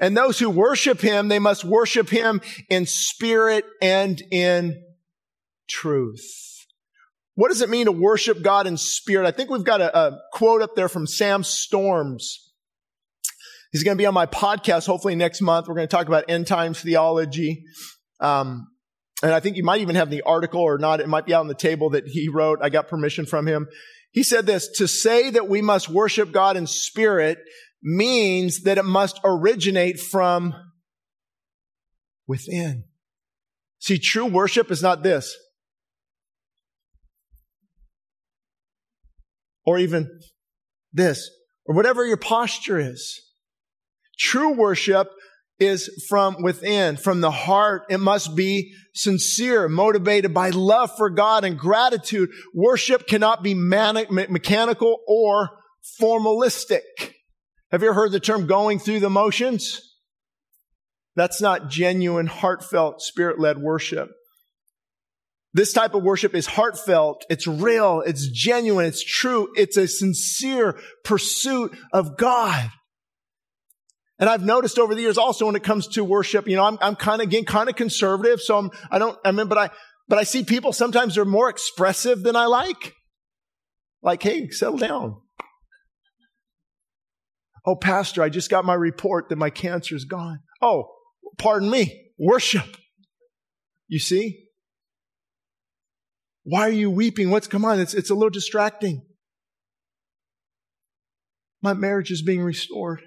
And 0.00 0.16
those 0.16 0.38
who 0.38 0.48
worship 0.48 1.00
Him, 1.00 1.26
they 1.26 1.40
must 1.40 1.64
worship 1.64 2.08
Him 2.08 2.40
in 2.70 2.86
spirit 2.86 3.64
and 3.80 4.22
in 4.30 4.80
truth. 5.68 6.51
What 7.34 7.48
does 7.48 7.62
it 7.62 7.70
mean 7.70 7.86
to 7.86 7.92
worship 7.92 8.42
God 8.42 8.66
in 8.66 8.76
spirit? 8.76 9.26
I 9.26 9.30
think 9.30 9.50
we've 9.50 9.64
got 9.64 9.80
a, 9.80 9.96
a 9.96 10.18
quote 10.32 10.62
up 10.62 10.74
there 10.74 10.88
from 10.88 11.06
Sam 11.06 11.42
Storms. 11.42 12.52
He's 13.72 13.84
going 13.84 13.96
to 13.96 14.00
be 14.00 14.06
on 14.06 14.12
my 14.12 14.26
podcast 14.26 14.86
hopefully 14.86 15.14
next 15.14 15.40
month. 15.40 15.66
We're 15.66 15.74
going 15.74 15.88
to 15.88 15.96
talk 15.96 16.06
about 16.06 16.24
end 16.28 16.46
times 16.46 16.80
theology. 16.80 17.64
Um, 18.20 18.68
and 19.22 19.32
I 19.32 19.40
think 19.40 19.56
you 19.56 19.64
might 19.64 19.80
even 19.80 19.96
have 19.96 20.10
the 20.10 20.22
article 20.22 20.60
or 20.60 20.76
not. 20.76 21.00
It 21.00 21.08
might 21.08 21.24
be 21.24 21.32
out 21.32 21.40
on 21.40 21.48
the 21.48 21.54
table 21.54 21.90
that 21.90 22.06
he 22.06 22.28
wrote. 22.28 22.58
I 22.60 22.68
got 22.68 22.88
permission 22.88 23.24
from 23.24 23.46
him. 23.46 23.68
He 24.10 24.22
said 24.22 24.44
this, 24.44 24.68
to 24.76 24.86
say 24.86 25.30
that 25.30 25.48
we 25.48 25.62
must 25.62 25.88
worship 25.88 26.32
God 26.32 26.58
in 26.58 26.66
spirit 26.66 27.38
means 27.82 28.64
that 28.64 28.76
it 28.76 28.84
must 28.84 29.18
originate 29.24 29.98
from 29.98 30.54
within. 32.26 32.84
See, 33.78 33.98
true 33.98 34.26
worship 34.26 34.70
is 34.70 34.82
not 34.82 35.02
this. 35.02 35.34
Or 39.64 39.78
even 39.78 40.20
this, 40.92 41.30
or 41.66 41.74
whatever 41.74 42.04
your 42.06 42.16
posture 42.16 42.78
is. 42.78 43.20
True 44.18 44.52
worship 44.52 45.08
is 45.58 46.04
from 46.08 46.42
within, 46.42 46.96
from 46.96 47.20
the 47.20 47.30
heart. 47.30 47.84
It 47.88 47.98
must 47.98 48.34
be 48.34 48.74
sincere, 48.94 49.68
motivated 49.68 50.34
by 50.34 50.50
love 50.50 50.90
for 50.96 51.08
God 51.08 51.44
and 51.44 51.58
gratitude. 51.58 52.30
Worship 52.52 53.06
cannot 53.06 53.42
be 53.42 53.54
manic, 53.54 54.10
mechanical 54.10 54.98
or 55.06 55.50
formalistic. 56.00 56.80
Have 57.70 57.82
you 57.82 57.88
ever 57.88 57.94
heard 57.94 58.12
the 58.12 58.20
term 58.20 58.46
going 58.46 58.78
through 58.78 59.00
the 59.00 59.10
motions? 59.10 59.80
That's 61.14 61.40
not 61.40 61.68
genuine, 61.68 62.26
heartfelt, 62.26 63.00
spirit-led 63.00 63.58
worship. 63.58 64.10
This 65.54 65.72
type 65.72 65.94
of 65.94 66.02
worship 66.02 66.34
is 66.34 66.46
heartfelt, 66.46 67.26
it's 67.28 67.46
real, 67.46 68.02
it's 68.06 68.26
genuine, 68.28 68.86
it's 68.86 69.04
true, 69.04 69.48
it's 69.54 69.76
a 69.76 69.86
sincere 69.86 70.78
pursuit 71.04 71.76
of 71.92 72.16
God. 72.16 72.70
And 74.18 74.30
I've 74.30 74.44
noticed 74.44 74.78
over 74.78 74.94
the 74.94 75.02
years 75.02 75.18
also 75.18 75.46
when 75.46 75.56
it 75.56 75.64
comes 75.64 75.88
to 75.88 76.04
worship, 76.04 76.48
you 76.48 76.56
know, 76.56 76.64
I'm, 76.64 76.78
I'm 76.80 76.96
kind 76.96 77.20
of, 77.20 77.28
again, 77.28 77.44
kind 77.44 77.68
of 77.68 77.76
conservative. 77.76 78.40
So 78.40 78.56
I'm, 78.56 78.70
I 78.90 78.98
don't, 78.98 79.18
I 79.24 79.32
mean, 79.32 79.48
but 79.48 79.58
I, 79.58 79.70
but 80.08 80.18
I 80.18 80.22
see 80.22 80.44
people 80.44 80.72
sometimes 80.72 81.16
they're 81.16 81.24
more 81.24 81.50
expressive 81.50 82.22
than 82.22 82.36
I 82.36 82.46
like. 82.46 82.94
Like, 84.00 84.22
hey, 84.22 84.48
settle 84.50 84.78
down. 84.78 85.16
Oh, 87.66 87.76
pastor, 87.76 88.22
I 88.22 88.28
just 88.28 88.50
got 88.50 88.64
my 88.64 88.74
report 88.74 89.28
that 89.28 89.36
my 89.36 89.50
cancer 89.50 89.94
is 89.94 90.04
gone. 90.04 90.40
Oh, 90.60 90.88
pardon 91.38 91.68
me. 91.68 92.12
Worship. 92.18 92.76
You 93.88 93.98
see? 93.98 94.41
Why 96.44 96.62
are 96.62 96.70
you 96.70 96.90
weeping? 96.90 97.30
What's 97.30 97.46
come 97.46 97.64
on? 97.64 97.80
It's, 97.80 97.94
it's 97.94 98.10
a 98.10 98.14
little 98.14 98.30
distracting. 98.30 99.02
My 101.62 101.74
marriage 101.74 102.10
is 102.10 102.22
being 102.22 102.42
restored. 102.42 103.02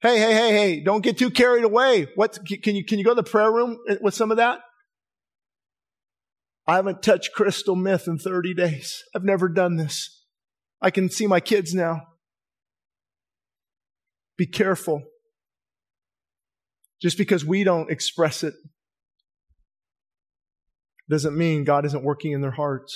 Hey, 0.00 0.18
hey, 0.18 0.34
hey, 0.34 0.52
hey, 0.52 0.80
don't 0.80 1.02
get 1.02 1.18
too 1.18 1.30
carried 1.30 1.64
away. 1.64 2.08
What, 2.16 2.38
can 2.62 2.74
you, 2.74 2.84
can 2.84 2.98
you 2.98 3.04
go 3.04 3.12
to 3.12 3.22
the 3.22 3.30
prayer 3.30 3.52
room 3.52 3.78
with 4.00 4.14
some 4.14 4.30
of 4.30 4.38
that? 4.38 4.60
I 6.66 6.76
haven't 6.76 7.02
touched 7.02 7.32
crystal 7.34 7.76
meth 7.76 8.08
in 8.08 8.18
30 8.18 8.54
days. 8.54 9.02
I've 9.14 9.24
never 9.24 9.48
done 9.48 9.76
this. 9.76 10.24
I 10.80 10.90
can 10.90 11.08
see 11.10 11.26
my 11.26 11.40
kids 11.40 11.74
now. 11.74 12.00
Be 14.36 14.46
careful. 14.46 15.02
Just 17.00 17.18
because 17.18 17.44
we 17.44 17.62
don't 17.62 17.90
express 17.90 18.42
it 18.42 18.54
doesn't 21.08 21.36
mean 21.36 21.64
God 21.64 21.84
isn't 21.84 22.04
working 22.04 22.32
in 22.32 22.40
their 22.40 22.52
hearts. 22.52 22.94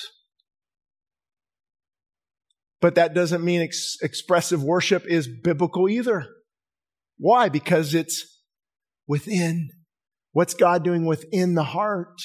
But 2.81 2.95
that 2.95 3.15
doesn't 3.15 3.45
mean 3.45 3.63
ex- 3.63 3.97
expressive 4.03 4.63
worship 4.63 5.05
is 5.07 5.29
biblical 5.29 5.89
either. 5.89 6.27
Why? 7.19 7.49
Because 7.49 7.95
it's 7.95 8.43
within. 9.07 9.71
What's 10.33 10.55
God 10.55 10.85
doing 10.85 11.07
within 11.07 11.55
the 11.55 11.65
heart? 11.65 12.21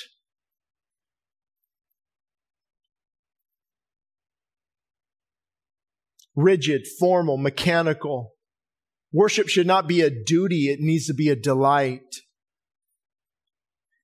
Rigid, 6.35 6.87
formal, 6.99 7.37
mechanical. 7.37 8.33
Worship 9.13 9.47
should 9.47 9.67
not 9.67 9.87
be 9.87 10.01
a 10.01 10.09
duty, 10.09 10.69
it 10.69 10.79
needs 10.79 11.07
to 11.07 11.13
be 11.13 11.29
a 11.29 11.35
delight. 11.35 12.15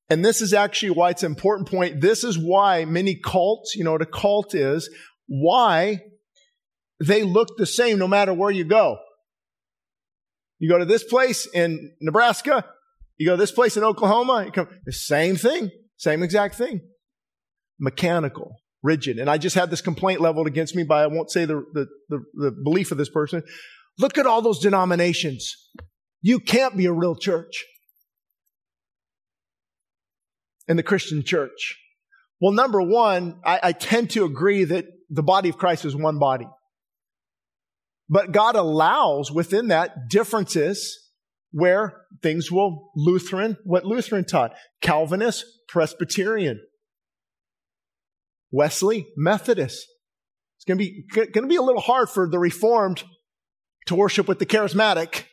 And 0.09 0.23
this 0.23 0.41
is 0.41 0.53
actually 0.53 0.91
why 0.91 1.09
it's 1.09 1.23
an 1.23 1.31
important 1.31 1.69
point. 1.69 1.99
This 1.99 2.23
is 2.23 2.37
why 2.37 2.85
many 2.85 3.15
cults, 3.15 3.75
you 3.75 3.83
know 3.83 3.91
what 3.91 4.01
a 4.01 4.05
cult 4.05 4.55
is, 4.55 4.89
why 5.27 5.99
they 7.03 7.23
look 7.23 7.57
the 7.57 7.65
same 7.65 7.99
no 7.99 8.07
matter 8.07 8.33
where 8.33 8.51
you 8.51 8.63
go. 8.63 8.97
You 10.59 10.69
go 10.69 10.79
to 10.79 10.85
this 10.85 11.03
place 11.03 11.47
in 11.53 11.91
Nebraska, 12.01 12.65
you 13.17 13.27
go 13.27 13.33
to 13.33 13.39
this 13.39 13.51
place 13.51 13.77
in 13.77 13.83
Oklahoma, 13.83 14.45
you 14.45 14.51
come, 14.51 14.69
the 14.85 14.93
same 14.93 15.35
thing, 15.35 15.69
same 15.97 16.23
exact 16.23 16.55
thing. 16.55 16.81
Mechanical, 17.79 18.55
rigid. 18.81 19.19
And 19.19 19.29
I 19.29 19.37
just 19.37 19.55
had 19.55 19.69
this 19.69 19.81
complaint 19.81 20.21
leveled 20.21 20.47
against 20.47 20.75
me 20.75 20.83
by, 20.83 21.03
I 21.03 21.07
won't 21.07 21.29
say 21.29 21.45
the, 21.45 21.63
the, 21.73 21.87
the, 22.09 22.19
the 22.33 22.51
belief 22.63 22.91
of 22.91 22.97
this 22.97 23.09
person. 23.09 23.43
Look 23.99 24.17
at 24.17 24.25
all 24.25 24.41
those 24.41 24.59
denominations. 24.59 25.53
You 26.21 26.39
can't 26.39 26.77
be 26.77 26.85
a 26.85 26.93
real 26.93 27.15
church 27.15 27.65
in 30.67 30.77
the 30.77 30.83
Christian 30.83 31.23
church? 31.23 31.77
Well, 32.39 32.53
number 32.53 32.81
one, 32.81 33.39
I, 33.43 33.59
I, 33.63 33.71
tend 33.71 34.11
to 34.11 34.25
agree 34.25 34.63
that 34.65 34.85
the 35.09 35.23
body 35.23 35.49
of 35.49 35.57
Christ 35.57 35.85
is 35.85 35.95
one 35.95 36.19
body. 36.19 36.47
But 38.09 38.31
God 38.31 38.55
allows 38.55 39.31
within 39.31 39.69
that 39.69 40.09
differences 40.09 41.09
where 41.51 42.01
things 42.21 42.51
will 42.51 42.91
Lutheran, 42.95 43.57
what 43.63 43.85
Lutheran 43.85 44.25
taught, 44.25 44.53
Calvinist, 44.81 45.45
Presbyterian, 45.67 46.61
Wesley, 48.51 49.07
Methodist. 49.17 49.87
It's 50.57 50.65
going 50.65 50.77
to 50.77 50.83
be, 50.83 51.05
going 51.13 51.31
to 51.31 51.47
be 51.47 51.55
a 51.55 51.61
little 51.61 51.81
hard 51.81 52.09
for 52.09 52.29
the 52.29 52.39
Reformed 52.39 53.03
to 53.87 53.95
worship 53.95 54.27
with 54.27 54.39
the 54.39 54.45
charismatic 54.45 55.23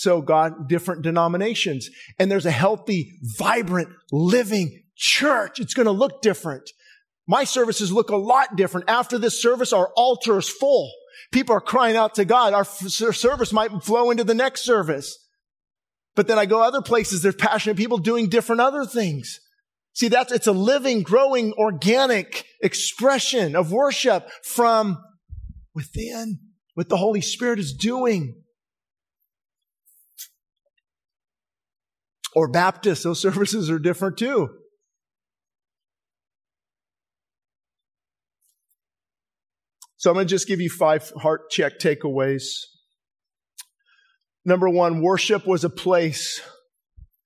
so 0.00 0.22
God, 0.22 0.66
different 0.66 1.02
denominations. 1.02 1.90
And 2.18 2.30
there's 2.30 2.46
a 2.46 2.50
healthy, 2.50 3.18
vibrant, 3.36 3.90
living 4.10 4.82
church. 4.96 5.60
It's 5.60 5.74
going 5.74 5.84
to 5.84 5.92
look 5.92 6.22
different. 6.22 6.70
My 7.28 7.44
services 7.44 7.92
look 7.92 8.08
a 8.08 8.16
lot 8.16 8.56
different. 8.56 8.88
After 8.88 9.18
this 9.18 9.42
service, 9.42 9.74
our 9.74 9.90
altar 9.94 10.38
is 10.38 10.48
full. 10.48 10.90
People 11.32 11.54
are 11.54 11.60
crying 11.60 11.96
out 11.96 12.14
to 12.14 12.24
God. 12.24 12.54
Our 12.54 12.64
service 12.64 13.52
might 13.52 13.70
flow 13.82 14.10
into 14.10 14.24
the 14.24 14.32
next 14.32 14.62
service. 14.62 15.18
But 16.16 16.28
then 16.28 16.38
I 16.38 16.46
go 16.46 16.62
other 16.62 16.80
places. 16.80 17.20
There's 17.20 17.36
passionate 17.36 17.76
people 17.76 17.98
doing 17.98 18.30
different 18.30 18.62
other 18.62 18.86
things. 18.86 19.38
See, 19.92 20.08
that's, 20.08 20.32
it's 20.32 20.46
a 20.46 20.52
living, 20.52 21.02
growing, 21.02 21.52
organic 21.58 22.46
expression 22.62 23.54
of 23.54 23.70
worship 23.70 24.30
from 24.44 24.96
within, 25.74 26.38
what 26.72 26.88
the 26.88 26.96
Holy 26.96 27.20
Spirit 27.20 27.58
is 27.58 27.74
doing. 27.74 28.42
Or 32.34 32.48
Baptist, 32.48 33.04
those 33.04 33.20
services 33.22 33.70
are 33.70 33.78
different 33.78 34.16
too. 34.16 34.48
So 39.96 40.08
I'm 40.10 40.14
going 40.14 40.26
to 40.26 40.30
just 40.30 40.48
give 40.48 40.62
you 40.62 40.70
five 40.70 41.12
heart 41.20 41.50
check 41.50 41.78
takeaways. 41.78 42.44
Number 44.46 44.68
one, 44.68 45.02
worship 45.02 45.46
was 45.46 45.62
a 45.62 45.68
place. 45.68 46.40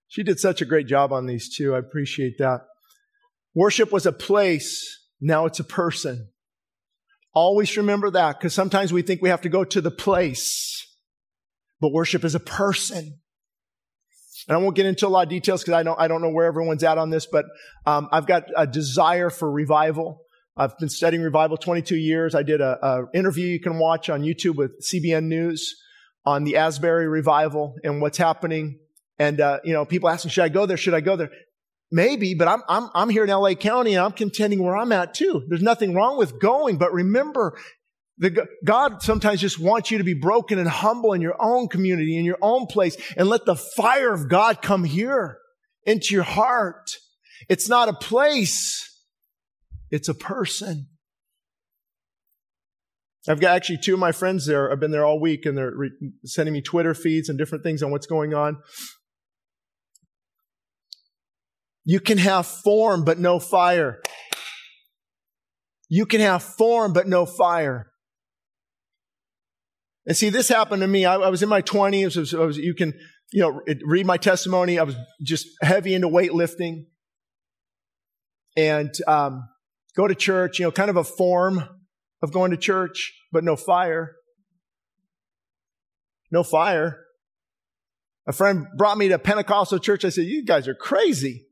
She 0.08 0.24
did 0.24 0.40
such 0.40 0.60
a 0.60 0.64
great 0.64 0.88
job 0.88 1.12
on 1.12 1.26
these 1.26 1.54
two. 1.56 1.74
I 1.74 1.78
appreciate 1.78 2.38
that. 2.38 2.62
Worship 3.54 3.92
was 3.92 4.06
a 4.06 4.12
place. 4.12 4.84
Now 5.20 5.46
it's 5.46 5.60
a 5.60 5.64
person. 5.64 6.28
Always 7.32 7.76
remember 7.76 8.10
that 8.10 8.38
because 8.38 8.54
sometimes 8.54 8.92
we 8.92 9.02
think 9.02 9.22
we 9.22 9.28
have 9.28 9.42
to 9.42 9.48
go 9.48 9.64
to 9.64 9.80
the 9.80 9.90
place, 9.90 10.84
but 11.80 11.92
worship 11.92 12.24
is 12.24 12.34
a 12.34 12.40
person. 12.40 13.20
And 14.48 14.56
I 14.56 14.60
won't 14.60 14.76
get 14.76 14.86
into 14.86 15.06
a 15.06 15.08
lot 15.08 15.22
of 15.22 15.30
details 15.30 15.62
because 15.62 15.74
I 15.74 15.82
don't, 15.82 15.98
I 15.98 16.06
don't 16.06 16.20
know 16.20 16.30
where 16.30 16.46
everyone's 16.46 16.84
at 16.84 16.98
on 16.98 17.10
this, 17.10 17.26
but 17.26 17.46
um, 17.86 18.08
I've 18.12 18.26
got 18.26 18.44
a 18.56 18.66
desire 18.66 19.30
for 19.30 19.50
revival. 19.50 20.20
I've 20.56 20.78
been 20.78 20.88
studying 20.88 21.22
revival 21.22 21.56
22 21.56 21.96
years. 21.96 22.34
I 22.34 22.42
did 22.42 22.60
a, 22.60 23.06
interview 23.14 23.46
you 23.46 23.60
can 23.60 23.78
watch 23.78 24.10
on 24.10 24.22
YouTube 24.22 24.56
with 24.56 24.72
CBN 24.82 25.24
News 25.24 25.74
on 26.24 26.44
the 26.44 26.56
Asbury 26.56 27.08
revival 27.08 27.74
and 27.82 28.00
what's 28.00 28.18
happening. 28.18 28.78
And 29.18 29.40
uh, 29.40 29.60
you 29.64 29.72
know, 29.72 29.84
people 29.84 30.08
asking, 30.08 30.32
"Should 30.32 30.44
I 30.44 30.48
go 30.48 30.66
there? 30.66 30.76
Should 30.76 30.94
I 30.94 31.00
go 31.00 31.16
there?" 31.16 31.30
Maybe, 31.92 32.34
but 32.34 32.48
I'm 32.48 32.62
I'm 32.68 32.88
I'm 32.94 33.08
here 33.08 33.24
in 33.24 33.30
LA 33.30 33.54
County 33.54 33.94
and 33.94 34.04
I'm 34.04 34.12
contending 34.12 34.62
where 34.62 34.76
I'm 34.76 34.90
at 34.90 35.14
too. 35.14 35.44
There's 35.48 35.62
nothing 35.62 35.94
wrong 35.94 36.18
with 36.18 36.40
going, 36.40 36.78
but 36.78 36.92
remember, 36.92 37.56
the, 38.18 38.46
God 38.64 39.02
sometimes 39.02 39.40
just 39.40 39.58
wants 39.58 39.90
you 39.90 39.98
to 39.98 40.04
be 40.04 40.14
broken 40.14 40.58
and 40.58 40.68
humble 40.68 41.12
in 41.12 41.20
your 41.20 41.36
own 41.40 41.68
community, 41.68 42.16
in 42.16 42.24
your 42.24 42.38
own 42.40 42.66
place, 42.66 42.96
and 43.16 43.28
let 43.28 43.44
the 43.44 43.56
fire 43.56 44.12
of 44.12 44.28
God 44.28 44.62
come 44.62 44.84
here 44.84 45.38
into 45.84 46.14
your 46.14 46.24
heart. 46.24 46.90
It's 47.48 47.68
not 47.68 47.88
a 47.88 47.92
place. 47.92 48.88
It's 49.90 50.08
a 50.08 50.14
person. 50.14 50.88
I've 53.28 53.40
got 53.40 53.56
actually 53.56 53.78
two 53.78 53.94
of 53.94 54.00
my 54.00 54.12
friends 54.12 54.46
there. 54.46 54.70
I've 54.70 54.80
been 54.80 54.90
there 54.90 55.04
all 55.04 55.18
week 55.18 55.46
and 55.46 55.56
they're 55.56 55.72
re- 55.74 56.12
sending 56.24 56.52
me 56.52 56.60
Twitter 56.60 56.94
feeds 56.94 57.28
and 57.28 57.38
different 57.38 57.64
things 57.64 57.82
on 57.82 57.90
what's 57.90 58.06
going 58.06 58.34
on. 58.34 58.58
You 61.84 62.00
can 62.00 62.18
have 62.18 62.46
form, 62.46 63.04
but 63.04 63.18
no 63.18 63.38
fire. 63.38 64.00
You 65.88 66.06
can 66.06 66.20
have 66.20 66.42
form, 66.42 66.92
but 66.92 67.08
no 67.08 67.26
fire. 67.26 67.90
And 70.06 70.16
see, 70.16 70.28
this 70.28 70.48
happened 70.48 70.82
to 70.82 70.88
me. 70.88 71.04
I, 71.04 71.16
I 71.16 71.28
was 71.28 71.42
in 71.42 71.48
my 71.48 71.62
20s. 71.62 72.16
Was, 72.16 72.32
was, 72.32 72.58
you 72.58 72.74
can, 72.74 72.92
you 73.32 73.42
know, 73.42 73.60
read 73.84 74.06
my 74.06 74.16
testimony. 74.16 74.78
I 74.78 74.82
was 74.82 74.96
just 75.22 75.46
heavy 75.62 75.94
into 75.94 76.08
weightlifting 76.08 76.86
and 78.56 78.92
um, 79.06 79.48
go 79.96 80.06
to 80.06 80.14
church, 80.14 80.58
you 80.58 80.66
know, 80.66 80.72
kind 80.72 80.90
of 80.90 80.96
a 80.96 81.04
form 81.04 81.64
of 82.22 82.32
going 82.32 82.50
to 82.50 82.56
church, 82.56 83.14
but 83.32 83.44
no 83.44 83.56
fire. 83.56 84.16
No 86.30 86.42
fire. 86.42 87.00
A 88.26 88.32
friend 88.32 88.66
brought 88.76 88.98
me 88.98 89.08
to 89.08 89.18
Pentecostal 89.18 89.78
church. 89.78 90.04
I 90.04 90.08
said, 90.08 90.24
You 90.24 90.44
guys 90.44 90.66
are 90.68 90.74
crazy. 90.74 91.46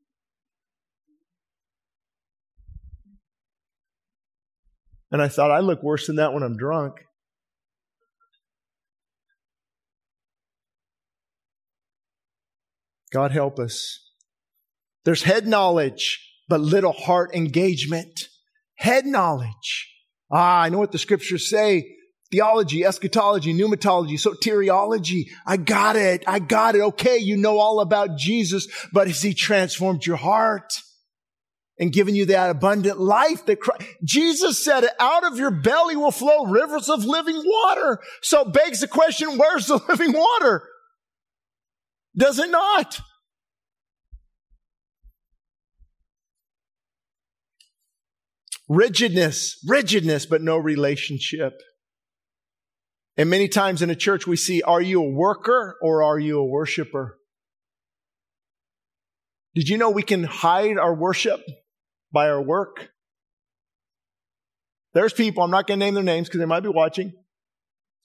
And 5.10 5.20
I 5.20 5.28
thought, 5.28 5.50
I 5.50 5.60
look 5.60 5.82
worse 5.82 6.06
than 6.06 6.16
that 6.16 6.32
when 6.32 6.42
I'm 6.42 6.56
drunk. 6.56 6.94
God 13.12 13.32
help 13.32 13.58
us. 13.58 14.00
There's 15.04 15.22
head 15.22 15.46
knowledge, 15.46 16.20
but 16.48 16.60
little 16.60 16.92
heart 16.92 17.34
engagement. 17.34 18.28
Head 18.76 19.06
knowledge. 19.06 19.88
Ah, 20.30 20.62
I 20.62 20.68
know 20.68 20.78
what 20.78 20.92
the 20.92 20.98
scriptures 20.98 21.48
say. 21.50 21.96
Theology, 22.30 22.84
eschatology, 22.84 23.52
pneumatology, 23.52 24.14
soteriology. 24.14 25.24
I 25.46 25.58
got 25.58 25.96
it. 25.96 26.24
I 26.26 26.38
got 26.38 26.74
it. 26.74 26.80
Okay, 26.80 27.18
you 27.18 27.36
know 27.36 27.58
all 27.58 27.80
about 27.80 28.16
Jesus, 28.16 28.66
but 28.92 29.06
has 29.06 29.20
he 29.20 29.34
transformed 29.34 30.06
your 30.06 30.16
heart? 30.16 30.72
and 31.78 31.92
given 31.92 32.14
you 32.14 32.26
that 32.26 32.48
abundant 32.48 33.00
life 33.00 33.44
that 33.46 33.58
Christ, 33.58 33.82
Jesus 34.04 34.64
said, 34.64 34.84
out 35.00 35.24
of 35.24 35.36
your 35.36 35.50
belly 35.50 35.96
will 35.96 36.12
flow 36.12 36.44
rivers 36.44 36.88
of 36.88 37.04
living 37.04 37.42
water. 37.44 37.98
So 38.22 38.44
begs 38.44 38.80
the 38.80 38.86
question, 38.88 39.36
where's 39.36 39.66
the 39.66 39.80
living 39.88 40.12
water? 40.12 40.62
Does 42.16 42.38
it 42.38 42.50
not? 42.50 43.00
Rigidness, 48.68 49.58
rigidness, 49.66 50.26
but 50.26 50.42
no 50.42 50.56
relationship. 50.56 51.60
And 53.16 53.28
many 53.28 53.48
times 53.48 53.82
in 53.82 53.90
a 53.90 53.94
church 53.94 54.26
we 54.26 54.36
see, 54.36 54.62
are 54.62 54.80
you 54.80 55.02
a 55.02 55.10
worker 55.10 55.76
or 55.82 56.02
are 56.02 56.18
you 56.18 56.38
a 56.38 56.44
worshiper? 56.44 57.18
Did 59.54 59.68
you 59.68 59.76
know 59.76 59.90
we 59.90 60.02
can 60.02 60.24
hide 60.24 60.78
our 60.78 60.94
worship 60.94 61.42
by 62.10 62.30
our 62.30 62.40
work? 62.40 62.88
There's 64.94 65.12
people, 65.12 65.42
I'm 65.42 65.50
not 65.50 65.66
going 65.66 65.80
to 65.80 65.86
name 65.86 65.94
their 65.94 66.02
names 66.02 66.28
because 66.28 66.40
they 66.40 66.46
might 66.46 66.62
be 66.62 66.68
watching 66.68 67.12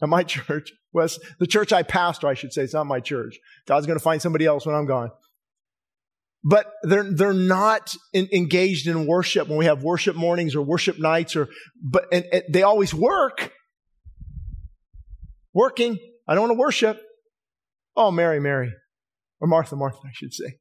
at 0.01 0.09
my 0.09 0.23
church. 0.23 0.71
West, 0.97 1.19
the 1.39 1.47
church 1.47 1.71
I 1.71 1.83
pastor, 1.83 2.27
I 2.27 2.33
should 2.33 2.51
say, 2.51 2.63
it's 2.63 2.73
not 2.73 2.85
my 2.85 2.99
church. 2.99 3.37
God's 3.67 3.85
going 3.85 3.97
to 3.97 4.03
find 4.03 4.21
somebody 4.21 4.45
else 4.45 4.65
when 4.65 4.75
I'm 4.75 4.85
gone. 4.85 5.11
But 6.43 6.71
they're, 6.83 7.11
they're 7.11 7.33
not 7.33 7.95
in, 8.13 8.29
engaged 8.31 8.87
in 8.87 9.07
worship 9.07 9.47
when 9.47 9.57
we 9.57 9.65
have 9.65 9.83
worship 9.83 10.15
mornings 10.15 10.55
or 10.55 10.61
worship 10.61 10.99
nights 10.99 11.35
or, 11.35 11.47
but, 11.81 12.07
and, 12.11 12.25
and 12.31 12.43
they 12.49 12.63
always 12.63 12.93
work. 12.93 13.51
Working. 15.53 15.97
I 16.27 16.35
don't 16.35 16.43
want 16.43 16.57
to 16.57 16.59
worship. 16.59 17.01
Oh, 17.95 18.11
Mary, 18.11 18.39
Mary. 18.39 18.71
Or 19.39 19.47
Martha, 19.47 19.75
Martha, 19.75 19.99
I 20.05 20.11
should 20.13 20.33
say. 20.33 20.57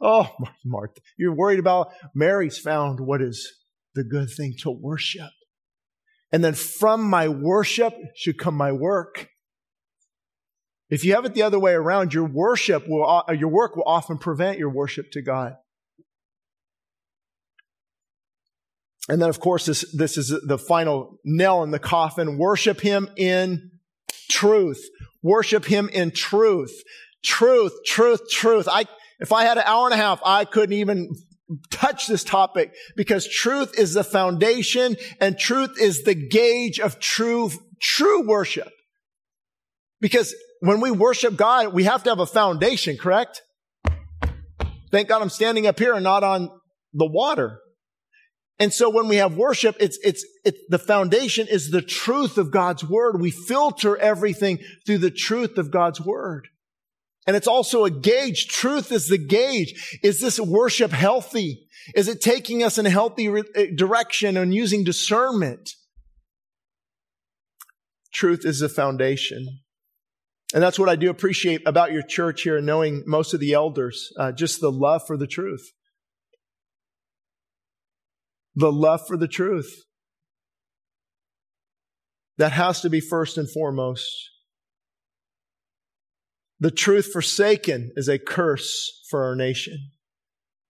Oh, 0.00 0.30
Martha, 0.38 0.58
Martha. 0.64 1.00
You're 1.18 1.34
worried 1.34 1.58
about 1.60 1.92
Mary's 2.14 2.58
found 2.58 3.00
what 3.00 3.20
is 3.22 3.52
the 3.94 4.04
good 4.04 4.28
thing 4.30 4.54
to 4.60 4.70
worship. 4.70 5.30
And 6.32 6.42
then 6.42 6.54
from 6.54 7.02
my 7.02 7.28
worship 7.28 7.94
should 8.16 8.38
come 8.38 8.54
my 8.54 8.72
work. 8.72 9.28
If 10.92 11.06
you 11.06 11.14
have 11.14 11.24
it 11.24 11.32
the 11.32 11.40
other 11.40 11.58
way 11.58 11.72
around, 11.72 12.12
your 12.12 12.26
worship 12.26 12.86
will, 12.86 13.24
uh, 13.26 13.32
your 13.32 13.48
work 13.48 13.76
will 13.76 13.84
often 13.86 14.18
prevent 14.18 14.58
your 14.58 14.68
worship 14.68 15.10
to 15.12 15.22
God. 15.22 15.56
And 19.08 19.20
then, 19.20 19.30
of 19.30 19.40
course, 19.40 19.64
this, 19.64 19.90
this 19.96 20.18
is 20.18 20.28
the 20.46 20.58
final 20.58 21.18
nail 21.24 21.62
in 21.62 21.70
the 21.70 21.78
coffin. 21.78 22.36
Worship 22.36 22.78
Him 22.82 23.08
in 23.16 23.70
truth. 24.30 24.86
Worship 25.22 25.64
Him 25.64 25.88
in 25.88 26.10
truth. 26.10 26.82
Truth, 27.24 27.72
truth, 27.86 28.20
truth. 28.30 28.68
I, 28.70 28.84
if 29.18 29.32
I 29.32 29.44
had 29.44 29.56
an 29.56 29.64
hour 29.64 29.86
and 29.86 29.94
a 29.94 29.96
half, 29.96 30.20
I 30.22 30.44
couldn't 30.44 30.74
even 30.74 31.14
touch 31.70 32.06
this 32.06 32.22
topic 32.22 32.74
because 32.96 33.26
truth 33.26 33.78
is 33.78 33.94
the 33.94 34.04
foundation 34.04 34.96
and 35.22 35.38
truth 35.38 35.80
is 35.80 36.02
the 36.02 36.14
gauge 36.14 36.80
of 36.80 37.00
true, 37.00 37.50
true 37.80 38.26
worship. 38.26 38.70
Because 39.98 40.34
when 40.62 40.80
we 40.80 40.92
worship 40.92 41.34
God, 41.34 41.74
we 41.74 41.84
have 41.84 42.04
to 42.04 42.10
have 42.10 42.20
a 42.20 42.26
foundation, 42.26 42.96
correct? 42.96 43.42
Thank 44.92 45.08
God 45.08 45.20
I'm 45.20 45.28
standing 45.28 45.66
up 45.66 45.76
here 45.76 45.92
and 45.94 46.04
not 46.04 46.22
on 46.22 46.50
the 46.92 47.06
water. 47.06 47.58
And 48.60 48.72
so 48.72 48.88
when 48.88 49.08
we 49.08 49.16
have 49.16 49.36
worship, 49.36 49.74
it's, 49.80 49.98
it's, 50.04 50.24
it's, 50.44 50.60
the 50.68 50.78
foundation 50.78 51.48
is 51.48 51.72
the 51.72 51.82
truth 51.82 52.38
of 52.38 52.52
God's 52.52 52.84
word. 52.84 53.20
We 53.20 53.32
filter 53.32 53.96
everything 53.96 54.60
through 54.86 54.98
the 54.98 55.10
truth 55.10 55.58
of 55.58 55.72
God's 55.72 56.00
word. 56.00 56.46
And 57.26 57.34
it's 57.34 57.48
also 57.48 57.84
a 57.84 57.90
gauge. 57.90 58.46
Truth 58.46 58.92
is 58.92 59.08
the 59.08 59.18
gauge. 59.18 59.98
Is 60.04 60.20
this 60.20 60.38
worship 60.38 60.92
healthy? 60.92 61.66
Is 61.96 62.06
it 62.06 62.20
taking 62.20 62.62
us 62.62 62.78
in 62.78 62.86
a 62.86 62.90
healthy 62.90 63.28
re- 63.28 63.42
eh, 63.56 63.66
direction 63.74 64.36
and 64.36 64.54
using 64.54 64.84
discernment? 64.84 65.70
Truth 68.12 68.42
is 68.44 68.60
the 68.60 68.68
foundation. 68.68 69.61
And 70.54 70.62
that's 70.62 70.78
what 70.78 70.88
I 70.88 70.96
do 70.96 71.08
appreciate 71.08 71.62
about 71.66 71.92
your 71.92 72.02
church 72.02 72.42
here 72.42 72.60
knowing 72.60 73.04
most 73.06 73.32
of 73.32 73.40
the 73.40 73.54
elders, 73.54 74.12
uh, 74.18 74.32
just 74.32 74.60
the 74.60 74.70
love 74.70 75.02
for 75.06 75.16
the 75.16 75.26
truth. 75.26 75.72
The 78.54 78.72
love 78.72 79.06
for 79.06 79.16
the 79.16 79.28
truth. 79.28 79.84
That 82.36 82.52
has 82.52 82.80
to 82.82 82.90
be 82.90 83.00
first 83.00 83.38
and 83.38 83.50
foremost. 83.50 84.06
The 86.60 86.70
truth 86.70 87.10
forsaken 87.12 87.92
is 87.96 88.08
a 88.08 88.18
curse 88.18 89.04
for 89.10 89.24
our 89.24 89.34
nation. 89.34 89.90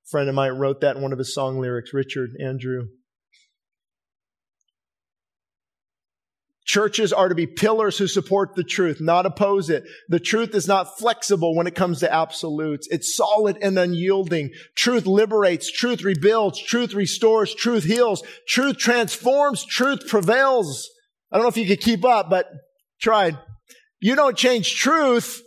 A 0.06 0.08
friend 0.10 0.28
of 0.28 0.34
mine 0.34 0.52
wrote 0.52 0.80
that 0.80 0.96
in 0.96 1.02
one 1.02 1.12
of 1.12 1.18
his 1.18 1.34
song 1.34 1.58
lyrics, 1.58 1.92
Richard 1.92 2.30
Andrew. 2.40 2.88
Churches 6.72 7.12
are 7.12 7.28
to 7.28 7.34
be 7.34 7.46
pillars 7.46 7.98
who 7.98 8.06
support 8.06 8.54
the 8.54 8.64
truth, 8.64 8.98
not 8.98 9.26
oppose 9.26 9.68
it. 9.68 9.84
The 10.08 10.18
truth 10.18 10.54
is 10.54 10.66
not 10.66 10.98
flexible 10.98 11.54
when 11.54 11.66
it 11.66 11.74
comes 11.74 12.00
to 12.00 12.10
absolutes. 12.10 12.88
It's 12.90 13.14
solid 13.14 13.58
and 13.60 13.78
unyielding. 13.78 14.52
Truth 14.74 15.04
liberates. 15.04 15.70
Truth 15.70 16.02
rebuilds. 16.02 16.58
Truth 16.62 16.94
restores. 16.94 17.54
Truth 17.54 17.84
heals. 17.84 18.22
Truth 18.48 18.78
transforms. 18.78 19.66
Truth 19.66 20.08
prevails. 20.08 20.88
I 21.30 21.36
don't 21.36 21.44
know 21.44 21.50
if 21.50 21.58
you 21.58 21.66
could 21.66 21.82
keep 21.82 22.06
up, 22.06 22.30
but 22.30 22.46
tried. 23.02 23.36
You 24.00 24.16
don't 24.16 24.38
change 24.38 24.74
truth 24.74 25.42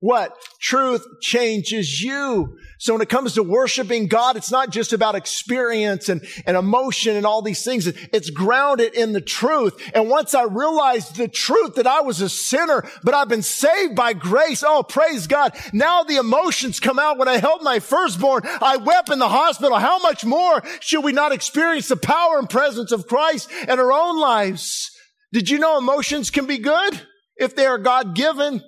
what? 0.00 0.36
Truth 0.60 1.06
changes 1.22 2.02
you. 2.02 2.58
So 2.78 2.92
when 2.92 3.00
it 3.00 3.08
comes 3.08 3.34
to 3.34 3.42
worshiping 3.42 4.08
God, 4.08 4.36
it's 4.36 4.50
not 4.50 4.68
just 4.68 4.92
about 4.92 5.14
experience 5.14 6.10
and, 6.10 6.22
and 6.46 6.54
emotion 6.54 7.16
and 7.16 7.24
all 7.24 7.40
these 7.40 7.64
things. 7.64 7.86
It's 7.86 8.28
grounded 8.28 8.94
in 8.94 9.14
the 9.14 9.22
truth. 9.22 9.74
And 9.94 10.10
once 10.10 10.34
I 10.34 10.42
realized 10.42 11.16
the 11.16 11.28
truth 11.28 11.76
that 11.76 11.86
I 11.86 12.02
was 12.02 12.20
a 12.20 12.28
sinner, 12.28 12.84
but 13.04 13.14
I've 13.14 13.30
been 13.30 13.42
saved 13.42 13.96
by 13.96 14.12
grace. 14.12 14.62
Oh, 14.66 14.82
praise 14.82 15.26
God. 15.26 15.56
Now 15.72 16.02
the 16.02 16.16
emotions 16.16 16.78
come 16.78 16.98
out 16.98 17.16
when 17.16 17.28
I 17.28 17.38
held 17.38 17.62
my 17.62 17.78
firstborn. 17.78 18.42
I 18.44 18.76
wept 18.76 19.10
in 19.10 19.18
the 19.18 19.30
hospital. 19.30 19.78
How 19.78 19.98
much 20.00 20.26
more 20.26 20.62
should 20.80 21.04
we 21.04 21.12
not 21.12 21.32
experience 21.32 21.88
the 21.88 21.96
power 21.96 22.38
and 22.38 22.50
presence 22.50 22.92
of 22.92 23.06
Christ 23.06 23.50
in 23.66 23.80
our 23.80 23.92
own 23.92 24.20
lives? 24.20 24.90
Did 25.32 25.48
you 25.48 25.58
know 25.58 25.78
emotions 25.78 26.30
can 26.30 26.46
be 26.46 26.58
good 26.58 27.00
if 27.36 27.56
they 27.56 27.64
are 27.64 27.78
God 27.78 28.14
given? 28.14 28.62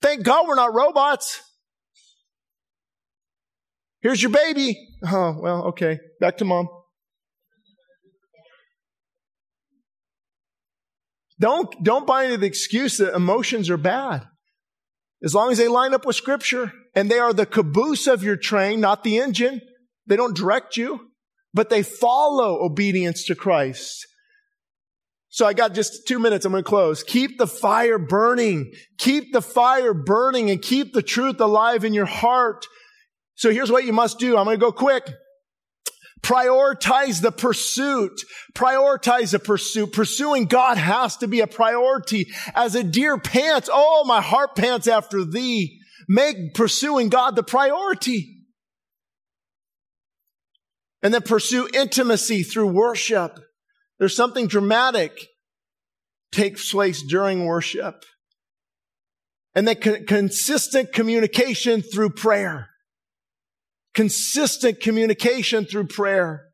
Thank 0.00 0.22
God 0.22 0.46
we're 0.46 0.54
not 0.54 0.74
robots. 0.74 1.40
Here's 4.00 4.22
your 4.22 4.30
baby. 4.30 4.76
Oh, 5.04 5.36
well, 5.40 5.64
okay. 5.68 5.98
Back 6.20 6.38
to 6.38 6.44
mom. 6.44 6.68
Don't, 11.40 11.72
don't 11.82 12.06
buy 12.06 12.24
into 12.24 12.36
the 12.38 12.46
excuse 12.46 12.98
that 12.98 13.14
emotions 13.14 13.70
are 13.70 13.76
bad. 13.76 14.26
As 15.22 15.34
long 15.34 15.50
as 15.50 15.58
they 15.58 15.68
line 15.68 15.94
up 15.94 16.04
with 16.06 16.16
scripture 16.16 16.72
and 16.94 17.10
they 17.10 17.18
are 17.18 17.32
the 17.32 17.46
caboose 17.46 18.06
of 18.06 18.22
your 18.22 18.36
train, 18.36 18.80
not 18.80 19.04
the 19.04 19.18
engine. 19.18 19.60
They 20.06 20.16
don't 20.16 20.36
direct 20.36 20.76
you, 20.76 21.10
but 21.52 21.70
they 21.70 21.82
follow 21.82 22.64
obedience 22.64 23.24
to 23.24 23.34
Christ. 23.34 24.06
So 25.38 25.46
I 25.46 25.52
got 25.52 25.72
just 25.72 26.08
two 26.08 26.18
minutes. 26.18 26.44
I'm 26.44 26.50
going 26.50 26.64
to 26.64 26.68
close. 26.68 27.04
Keep 27.04 27.38
the 27.38 27.46
fire 27.46 27.96
burning. 27.96 28.72
Keep 28.98 29.32
the 29.32 29.40
fire 29.40 29.94
burning 29.94 30.50
and 30.50 30.60
keep 30.60 30.92
the 30.92 31.00
truth 31.00 31.40
alive 31.40 31.84
in 31.84 31.94
your 31.94 32.06
heart. 32.06 32.66
So 33.36 33.52
here's 33.52 33.70
what 33.70 33.84
you 33.84 33.92
must 33.92 34.18
do. 34.18 34.36
I'm 34.36 34.46
going 34.46 34.58
to 34.58 34.60
go 34.60 34.72
quick. 34.72 35.08
Prioritize 36.22 37.22
the 37.22 37.30
pursuit. 37.30 38.20
Prioritize 38.52 39.30
the 39.30 39.38
pursuit. 39.38 39.92
Pursuing 39.92 40.46
God 40.46 40.76
has 40.76 41.16
to 41.18 41.28
be 41.28 41.38
a 41.38 41.46
priority. 41.46 42.26
As 42.56 42.74
a 42.74 42.82
deer 42.82 43.16
pants, 43.16 43.70
oh, 43.72 44.02
my 44.08 44.20
heart 44.20 44.56
pants 44.56 44.88
after 44.88 45.24
thee. 45.24 45.78
Make 46.08 46.54
pursuing 46.54 47.10
God 47.10 47.36
the 47.36 47.44
priority. 47.44 48.44
And 51.00 51.14
then 51.14 51.22
pursue 51.22 51.68
intimacy 51.72 52.42
through 52.42 52.72
worship. 52.72 53.38
There's 53.98 54.16
something 54.16 54.46
dramatic 54.46 55.26
takes 56.32 56.70
place 56.70 57.02
during 57.02 57.46
worship. 57.46 58.04
And 59.54 59.66
that 59.66 59.80
con- 59.80 60.06
consistent 60.06 60.92
communication 60.92 61.82
through 61.82 62.10
prayer. 62.10 62.68
Consistent 63.94 64.80
communication 64.80 65.64
through 65.64 65.88
prayer. 65.88 66.44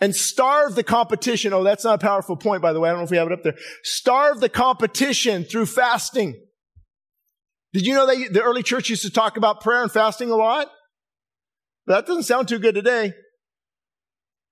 And 0.00 0.16
starve 0.16 0.74
the 0.74 0.82
competition. 0.82 1.52
Oh, 1.52 1.62
that's 1.62 1.84
not 1.84 2.02
a 2.02 2.04
powerful 2.04 2.36
point, 2.36 2.62
by 2.62 2.72
the 2.72 2.80
way. 2.80 2.88
I 2.88 2.92
don't 2.92 3.00
know 3.00 3.04
if 3.04 3.10
we 3.10 3.18
have 3.18 3.26
it 3.26 3.32
up 3.32 3.42
there. 3.42 3.56
Starve 3.82 4.40
the 4.40 4.48
competition 4.48 5.44
through 5.44 5.66
fasting. 5.66 6.34
Did 7.72 7.86
you 7.86 7.94
know 7.94 8.06
that 8.06 8.32
the 8.32 8.42
early 8.42 8.62
church 8.62 8.90
used 8.90 9.02
to 9.02 9.10
talk 9.10 9.36
about 9.36 9.60
prayer 9.60 9.82
and 9.82 9.92
fasting 9.92 10.30
a 10.30 10.36
lot? 10.36 10.68
That 11.86 12.06
doesn't 12.06 12.24
sound 12.24 12.48
too 12.48 12.58
good 12.58 12.74
today. 12.74 13.12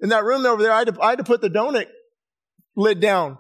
In 0.01 0.09
that 0.11 0.25
room 0.25 0.47
over 0.47 0.63
there, 0.63 0.73
I 0.73 0.79
had 0.79 0.95
to, 0.95 1.03
I 1.03 1.11
had 1.11 1.19
to 1.19 1.25
put 1.25 1.41
the 1.41 1.51
donut 1.51 1.87
lid 2.77 3.01
down 3.01 3.39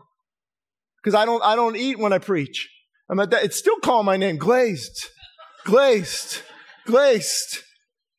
because 1.03 1.14
I 1.14 1.25
don't, 1.25 1.42
I 1.42 1.57
don't 1.57 1.77
eat 1.77 1.99
when 1.99 2.12
I 2.12 2.18
preach. 2.18 2.68
I'm 3.09 3.18
at 3.18 3.31
that. 3.31 3.44
It's 3.44 3.57
still 3.57 3.79
calling 3.81 4.07
my 4.07 4.16
name, 4.16 4.37
glazed, 4.37 5.09
glazed, 5.64 6.42
glazed. 6.87 7.62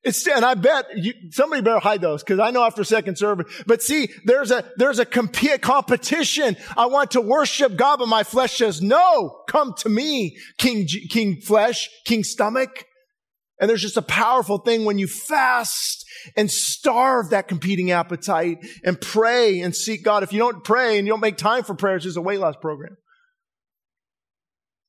It's, 0.04 0.28
and 0.28 0.44
I 0.44 0.56
bet 0.56 0.86
you, 0.96 1.14
somebody 1.30 1.62
better 1.62 1.80
hide 1.80 2.02
those 2.02 2.24
because 2.24 2.40
I 2.40 2.50
know 2.50 2.64
after 2.64 2.84
second 2.84 3.18
service. 3.20 3.46
But 3.68 3.84
see, 3.84 4.10
there's 4.26 4.50
a, 4.50 4.66
there's 4.76 4.98
a 4.98 5.06
comp- 5.06 5.62
competition. 5.62 6.58
I 6.76 6.88
want 6.88 7.12
to 7.12 7.22
worship 7.22 7.76
God, 7.76 8.00
but 8.00 8.08
my 8.08 8.24
flesh 8.24 8.58
says, 8.58 8.82
no, 8.82 9.44
come 9.48 9.76
to 9.78 9.90
me, 9.90 10.38
King, 10.58 10.88
King 10.88 11.40
flesh, 11.40 11.90
King 12.06 12.24
stomach. 12.24 12.86
And 13.62 13.70
there's 13.70 13.82
just 13.82 13.96
a 13.96 14.02
powerful 14.02 14.58
thing 14.58 14.84
when 14.84 15.00
you 15.00 15.08
fast 15.08 16.06
and 16.36 16.52
starve 16.52 17.30
that 17.30 17.48
competing 17.48 17.92
appetite 17.92 18.58
and 18.84 19.00
pray 19.00 19.62
and 19.62 19.74
seek 19.74 20.04
God. 20.04 20.24
If 20.24 20.34
you 20.34 20.40
don't 20.40 20.64
pray 20.64 20.98
and 20.98 21.08
you 21.08 21.14
don't 21.14 21.22
make 21.22 21.38
time 21.38 21.64
for 21.64 21.76
prayer, 21.76 21.96
it's 21.96 22.04
just 22.04 22.18
a 22.18 22.22
weight 22.22 22.40
loss 22.40 22.56
program. 22.60 22.98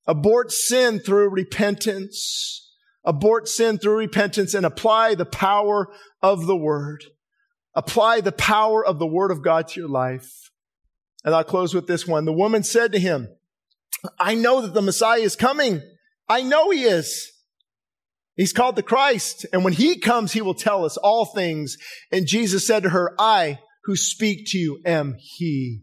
Abort 0.09 0.51
sin 0.51 0.99
through 0.99 1.29
repentance 1.29 2.63
abort 3.05 3.49
sin 3.49 3.79
through 3.79 3.97
repentance 3.97 4.55
and 4.55 4.65
apply 4.67 5.15
the 5.15 5.27
power 5.27 5.89
of 6.23 6.47
the 6.47 6.57
word. 6.57 7.05
Apply 7.75 8.21
the 8.21 8.33
power 8.33 8.85
of 8.85 8.99
the 8.99 9.07
word 9.07 9.31
of 9.31 9.43
God 9.43 9.69
to 9.69 9.81
your 9.81 9.89
life. 9.89 10.51
And 11.25 11.35
I'll 11.35 11.45
close 11.45 11.75
with 11.75 11.87
this 11.87 12.07
one. 12.07 12.25
The 12.25 12.33
woman 12.33 12.63
said 12.63 12.93
to 12.93 12.99
him, 12.99 13.29
I 14.19 14.35
know 14.35 14.61
that 14.61 14.75
the 14.75 14.83
Messiah 14.83 15.21
is 15.21 15.37
coming. 15.37 15.81
I 16.29 16.43
know 16.43 16.71
he 16.71 16.85
is. 16.85 17.32
He's 18.37 18.53
called 18.53 18.77
the 18.77 18.83
Christ. 18.83 19.47
And 19.53 19.65
when 19.65 19.73
he 19.73 19.99
comes, 19.99 20.33
he 20.33 20.43
will 20.43 20.55
tell 20.55 20.85
us 20.85 20.97
all 20.97 21.27
things. 21.27 21.77
And 22.11 22.27
Jesus 22.27 22.67
said 22.67 22.83
to 22.85 22.91
her, 22.91 23.15
I 23.19 23.59
who 23.85 23.97
speak 23.97 24.47
to 24.49 24.59
you 24.59 24.81
am 24.85 25.17
he. 25.19 25.83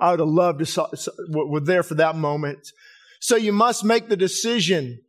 I 0.00 0.10
would 0.10 0.20
have 0.20 0.28
loved 0.28 0.64
to, 0.64 1.12
we're 1.28 1.60
there 1.60 1.82
for 1.82 1.94
that 1.94 2.16
moment. 2.16 2.58
So 3.20 3.36
you 3.36 3.52
must 3.52 3.84
make 3.84 4.08
the 4.08 4.16
decision 4.16 5.00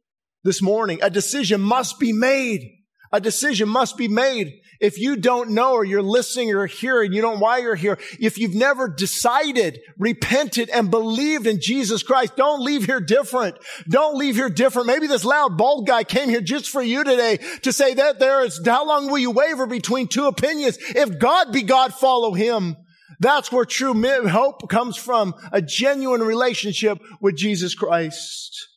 this 0.43 0.62
morning. 0.62 0.99
A 1.01 1.10
decision 1.10 1.62
must 1.62 1.99
be 1.99 2.13
made. 2.13 2.69
A 3.12 3.19
decision 3.19 3.69
must 3.69 3.97
be 3.97 4.08
made. 4.08 4.54
If 4.82 4.98
you 4.98 5.15
don't 5.15 5.52
know 5.52 5.74
or 5.74 5.86
you're 5.86 6.02
listening 6.02 6.52
or 6.54 6.65
hearing, 6.65 7.13
you 7.13 7.22
don't 7.22 7.36
know 7.36 7.41
why 7.41 7.60
you're 7.60 7.76
here. 7.76 8.00
If 8.20 8.39
you've 8.39 8.56
never 8.56 8.89
decided, 8.89 9.80
repented 10.00 10.70
and 10.70 10.89
believed 10.89 11.46
in 11.46 11.62
Jesus 11.62 12.02
Christ, 12.02 12.36
don't 12.36 12.63
leave 12.63 12.86
here 12.86 13.00
different. 13.00 13.58
Don't 13.88 14.17
leave 14.17 14.36
here 14.36 14.50
different. 14.50 14.88
Maybe 14.88 15.06
this 15.06 15.24
loud 15.24 15.56
bald 15.56 15.86
guy 15.86 16.04
came 16.04 16.30
here 16.30 16.41
just 16.41 16.67
for 16.67 16.82
you 16.82 17.04
today 17.04 17.38
to 17.62 17.72
say 17.72 17.94
that 17.94 18.20
there 18.20 18.44
is, 18.44 18.60
how 18.65 18.88
long 18.88 19.06
will 19.06 19.20
you 19.20 19.30
waver 19.30 19.67
between 19.67 20.08
two 20.08 20.26
opinions? 20.26 20.80
If 20.80 21.20
God 21.20 21.54
be 21.54 21.62
God, 21.62 21.94
follow 21.94 22.34
him. 22.34 22.76
That's 23.20 23.52
where 23.52 23.65
true 23.65 23.94
hope 24.28 24.67
comes 24.67 24.98
from. 24.98 25.36
A 25.52 25.62
genuine 25.62 26.22
relationship 26.22 26.98
with 27.22 27.36
Jesus 27.36 27.76
Christ. 27.76 28.67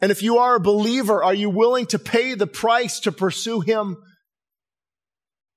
And 0.00 0.10
if 0.10 0.22
you 0.22 0.38
are 0.38 0.56
a 0.56 0.60
believer, 0.60 1.22
are 1.22 1.34
you 1.34 1.50
willing 1.50 1.84
to 1.86 1.98
pay 1.98 2.32
the 2.34 2.46
price 2.46 3.00
to 3.00 3.12
pursue 3.12 3.60
him? 3.60 3.98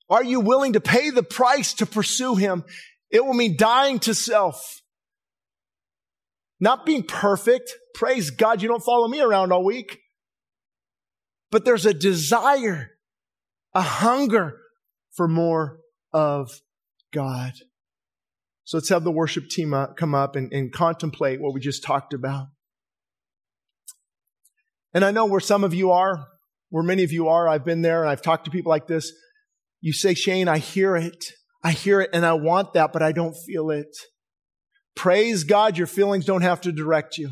Are 0.09 0.23
you 0.23 0.39
willing 0.39 0.73
to 0.73 0.81
pay 0.81 1.09
the 1.09 1.23
price 1.23 1.73
to 1.75 1.85
pursue 1.85 2.35
him? 2.35 2.63
It 3.09 3.25
will 3.25 3.33
mean 3.33 3.55
dying 3.57 3.99
to 3.99 4.13
self. 4.13 4.81
Not 6.59 6.85
being 6.85 7.03
perfect. 7.03 7.73
Praise 7.93 8.29
God, 8.29 8.61
you 8.61 8.67
don't 8.67 8.83
follow 8.83 9.07
me 9.07 9.21
around 9.21 9.51
all 9.51 9.63
week. 9.63 9.99
But 11.51 11.65
there's 11.65 11.85
a 11.85 11.93
desire, 11.93 12.91
a 13.73 13.81
hunger 13.81 14.57
for 15.11 15.27
more 15.27 15.79
of 16.11 16.49
God. 17.11 17.53
So 18.65 18.77
let's 18.77 18.89
have 18.89 19.03
the 19.03 19.11
worship 19.11 19.49
team 19.49 19.75
come 19.97 20.15
up 20.15 20.35
and, 20.35 20.51
and 20.53 20.71
contemplate 20.71 21.41
what 21.41 21.53
we 21.53 21.59
just 21.59 21.83
talked 21.83 22.13
about. 22.13 22.47
And 24.93 25.03
I 25.03 25.11
know 25.11 25.25
where 25.25 25.39
some 25.39 25.63
of 25.63 25.73
you 25.73 25.91
are, 25.91 26.27
where 26.69 26.83
many 26.83 27.03
of 27.03 27.11
you 27.11 27.27
are. 27.27 27.47
I've 27.47 27.65
been 27.65 27.81
there 27.81 28.01
and 28.01 28.09
I've 28.09 28.21
talked 28.21 28.45
to 28.45 28.51
people 28.51 28.69
like 28.69 28.87
this. 28.87 29.11
You 29.83 29.91
say, 29.91 30.13
Shane, 30.13 30.47
I 30.47 30.59
hear 30.59 30.95
it. 30.95 31.33
I 31.61 31.71
hear 31.71 31.99
it 31.99 32.11
and 32.13 32.25
I 32.25 32.33
want 32.33 32.71
that, 32.71 32.93
but 32.93 33.03
I 33.03 33.11
don't 33.11 33.35
feel 33.35 33.69
it. 33.69 33.93
Praise 34.95 35.43
God, 35.43 35.77
your 35.77 35.87
feelings 35.87 36.23
don't 36.23 36.41
have 36.41 36.61
to 36.61 36.71
direct 36.71 37.17
you. 37.17 37.31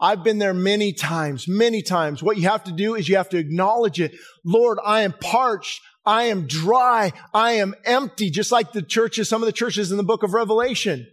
I've 0.00 0.22
been 0.22 0.38
there 0.38 0.54
many 0.54 0.92
times, 0.92 1.48
many 1.48 1.82
times. 1.82 2.22
What 2.22 2.36
you 2.36 2.48
have 2.48 2.62
to 2.64 2.72
do 2.72 2.94
is 2.94 3.08
you 3.08 3.16
have 3.16 3.28
to 3.30 3.38
acknowledge 3.38 4.00
it. 4.00 4.14
Lord, 4.44 4.78
I 4.84 5.00
am 5.00 5.14
parched. 5.14 5.80
I 6.06 6.24
am 6.24 6.46
dry. 6.46 7.12
I 7.32 7.52
am 7.54 7.74
empty, 7.84 8.30
just 8.30 8.52
like 8.52 8.70
the 8.70 8.82
churches, 8.82 9.28
some 9.28 9.42
of 9.42 9.46
the 9.46 9.52
churches 9.52 9.90
in 9.90 9.96
the 9.96 10.04
book 10.04 10.22
of 10.22 10.32
Revelation. 10.32 11.08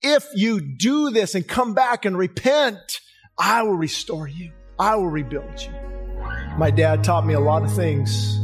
If 0.00 0.28
you 0.36 0.60
do 0.60 1.10
this 1.10 1.34
and 1.34 1.46
come 1.46 1.74
back 1.74 2.04
and 2.04 2.16
repent, 2.16 3.00
I 3.36 3.62
will 3.62 3.74
restore 3.74 4.28
you. 4.28 4.52
I 4.78 4.94
will 4.94 5.10
rebuild 5.10 5.60
you. 5.60 5.72
My 6.56 6.70
dad 6.70 7.02
taught 7.02 7.26
me 7.26 7.34
a 7.34 7.40
lot 7.40 7.64
of 7.64 7.74
things 7.74 8.43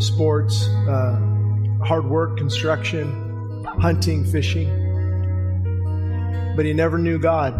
sports, 0.00 0.66
uh, 0.66 1.18
hard 1.84 2.06
work, 2.06 2.36
construction, 2.36 3.64
hunting, 3.80 4.24
fishing. 4.24 4.68
But 6.56 6.64
he 6.64 6.72
never 6.72 6.98
knew 6.98 7.18
God 7.18 7.54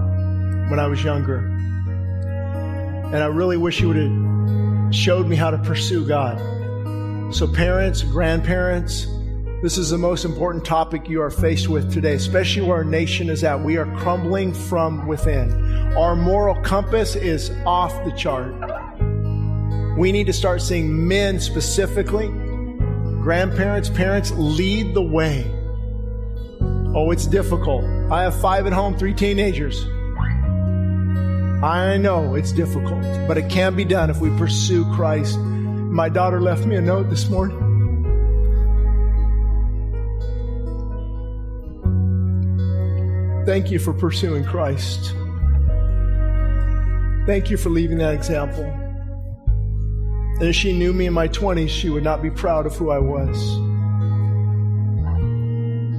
when 0.70 0.78
I 0.78 0.86
was 0.86 1.02
younger. 1.02 1.38
And 3.12 3.16
I 3.16 3.26
really 3.26 3.56
wish 3.56 3.78
he 3.78 3.86
would 3.86 3.96
have 3.96 4.94
showed 4.94 5.26
me 5.26 5.36
how 5.36 5.50
to 5.50 5.58
pursue 5.58 6.06
God. 6.06 6.38
So, 7.34 7.46
parents, 7.46 8.02
grandparents, 8.02 9.06
this 9.62 9.76
is 9.76 9.90
the 9.90 9.98
most 9.98 10.24
important 10.24 10.64
topic 10.64 11.08
you 11.08 11.20
are 11.20 11.30
faced 11.30 11.68
with 11.68 11.92
today, 11.92 12.14
especially 12.14 12.62
where 12.62 12.78
our 12.78 12.84
nation 12.84 13.28
is 13.28 13.44
at. 13.44 13.60
We 13.60 13.76
are 13.76 13.86
crumbling 13.96 14.54
from 14.54 15.06
within. 15.06 15.52
Our 15.96 16.16
moral 16.16 16.54
compass 16.62 17.14
is 17.14 17.50
off 17.66 17.92
the 18.04 18.12
chart. 18.12 18.54
We 20.00 20.12
need 20.12 20.28
to 20.28 20.32
start 20.32 20.62
seeing 20.62 21.06
men 21.06 21.38
specifically, 21.40 22.28
grandparents, 23.20 23.90
parents 23.90 24.30
lead 24.30 24.94
the 24.94 25.02
way. 25.02 25.44
Oh, 26.96 27.10
it's 27.10 27.26
difficult. 27.26 27.84
I 28.10 28.22
have 28.22 28.40
five 28.40 28.66
at 28.66 28.72
home, 28.72 28.96
three 28.96 29.12
teenagers. 29.12 29.84
I 31.62 31.98
know 32.00 32.34
it's 32.34 32.50
difficult, 32.50 33.02
but 33.28 33.36
it 33.36 33.50
can 33.50 33.76
be 33.76 33.84
done 33.84 34.08
if 34.08 34.22
we 34.22 34.30
pursue 34.38 34.90
Christ. 34.94 35.38
My 35.38 36.08
daughter 36.08 36.40
left 36.40 36.64
me 36.64 36.76
a 36.76 36.80
note 36.80 37.10
this 37.10 37.28
morning. 37.28 37.58
Thank 43.44 43.70
you 43.70 43.78
for 43.78 43.92
pursuing 43.92 44.44
Christ. 44.44 45.14
Thank 47.26 47.50
you 47.50 47.58
for 47.58 47.68
leaving 47.68 47.98
that 47.98 48.14
example. 48.14 48.89
And 50.40 50.48
if 50.48 50.56
she 50.56 50.72
knew 50.72 50.94
me 50.94 51.04
in 51.04 51.12
my 51.12 51.28
20s, 51.28 51.68
she 51.68 51.90
would 51.90 52.02
not 52.02 52.22
be 52.22 52.30
proud 52.30 52.64
of 52.64 52.74
who 52.74 52.90
I 52.90 52.98
was. 52.98 53.36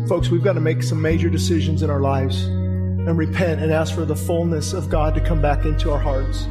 Folks, 0.10 0.30
we've 0.30 0.44
got 0.44 0.54
to 0.54 0.60
make 0.60 0.82
some 0.82 1.00
major 1.00 1.30
decisions 1.30 1.84
in 1.84 1.92
our 1.92 2.00
lives 2.00 2.46
and 2.46 3.16
repent 3.16 3.62
and 3.62 3.72
ask 3.72 3.94
for 3.94 4.04
the 4.04 4.16
fullness 4.16 4.74
of 4.74 4.90
God 4.90 5.14
to 5.14 5.22
come 5.22 5.44
back 5.44 5.66
into 5.66 5.92
our 5.92 6.00
hearts. 6.00 6.48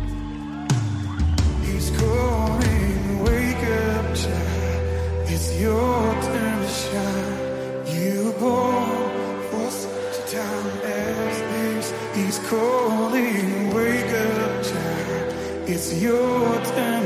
He's 1.64 1.90
calling, 1.98 3.24
wake 3.24 3.56
up, 3.56 4.14
child. 4.14 5.28
It's 5.28 5.60
your 5.60 6.14
turn 6.22 6.62
to 6.62 6.68
shine. 6.68 7.86
You 7.92 8.32
born 8.38 9.42
for 9.50 9.68
such 9.68 10.32
a 10.32 10.36
time 10.36 10.66
as 10.84 11.40
this. 11.40 11.92
He's 12.14 12.38
calling, 12.48 13.74
wake 13.74 14.12
up, 14.12 14.62
child. 14.62 15.34
It's 15.68 16.00
your 16.00 16.64
turn 16.66 16.99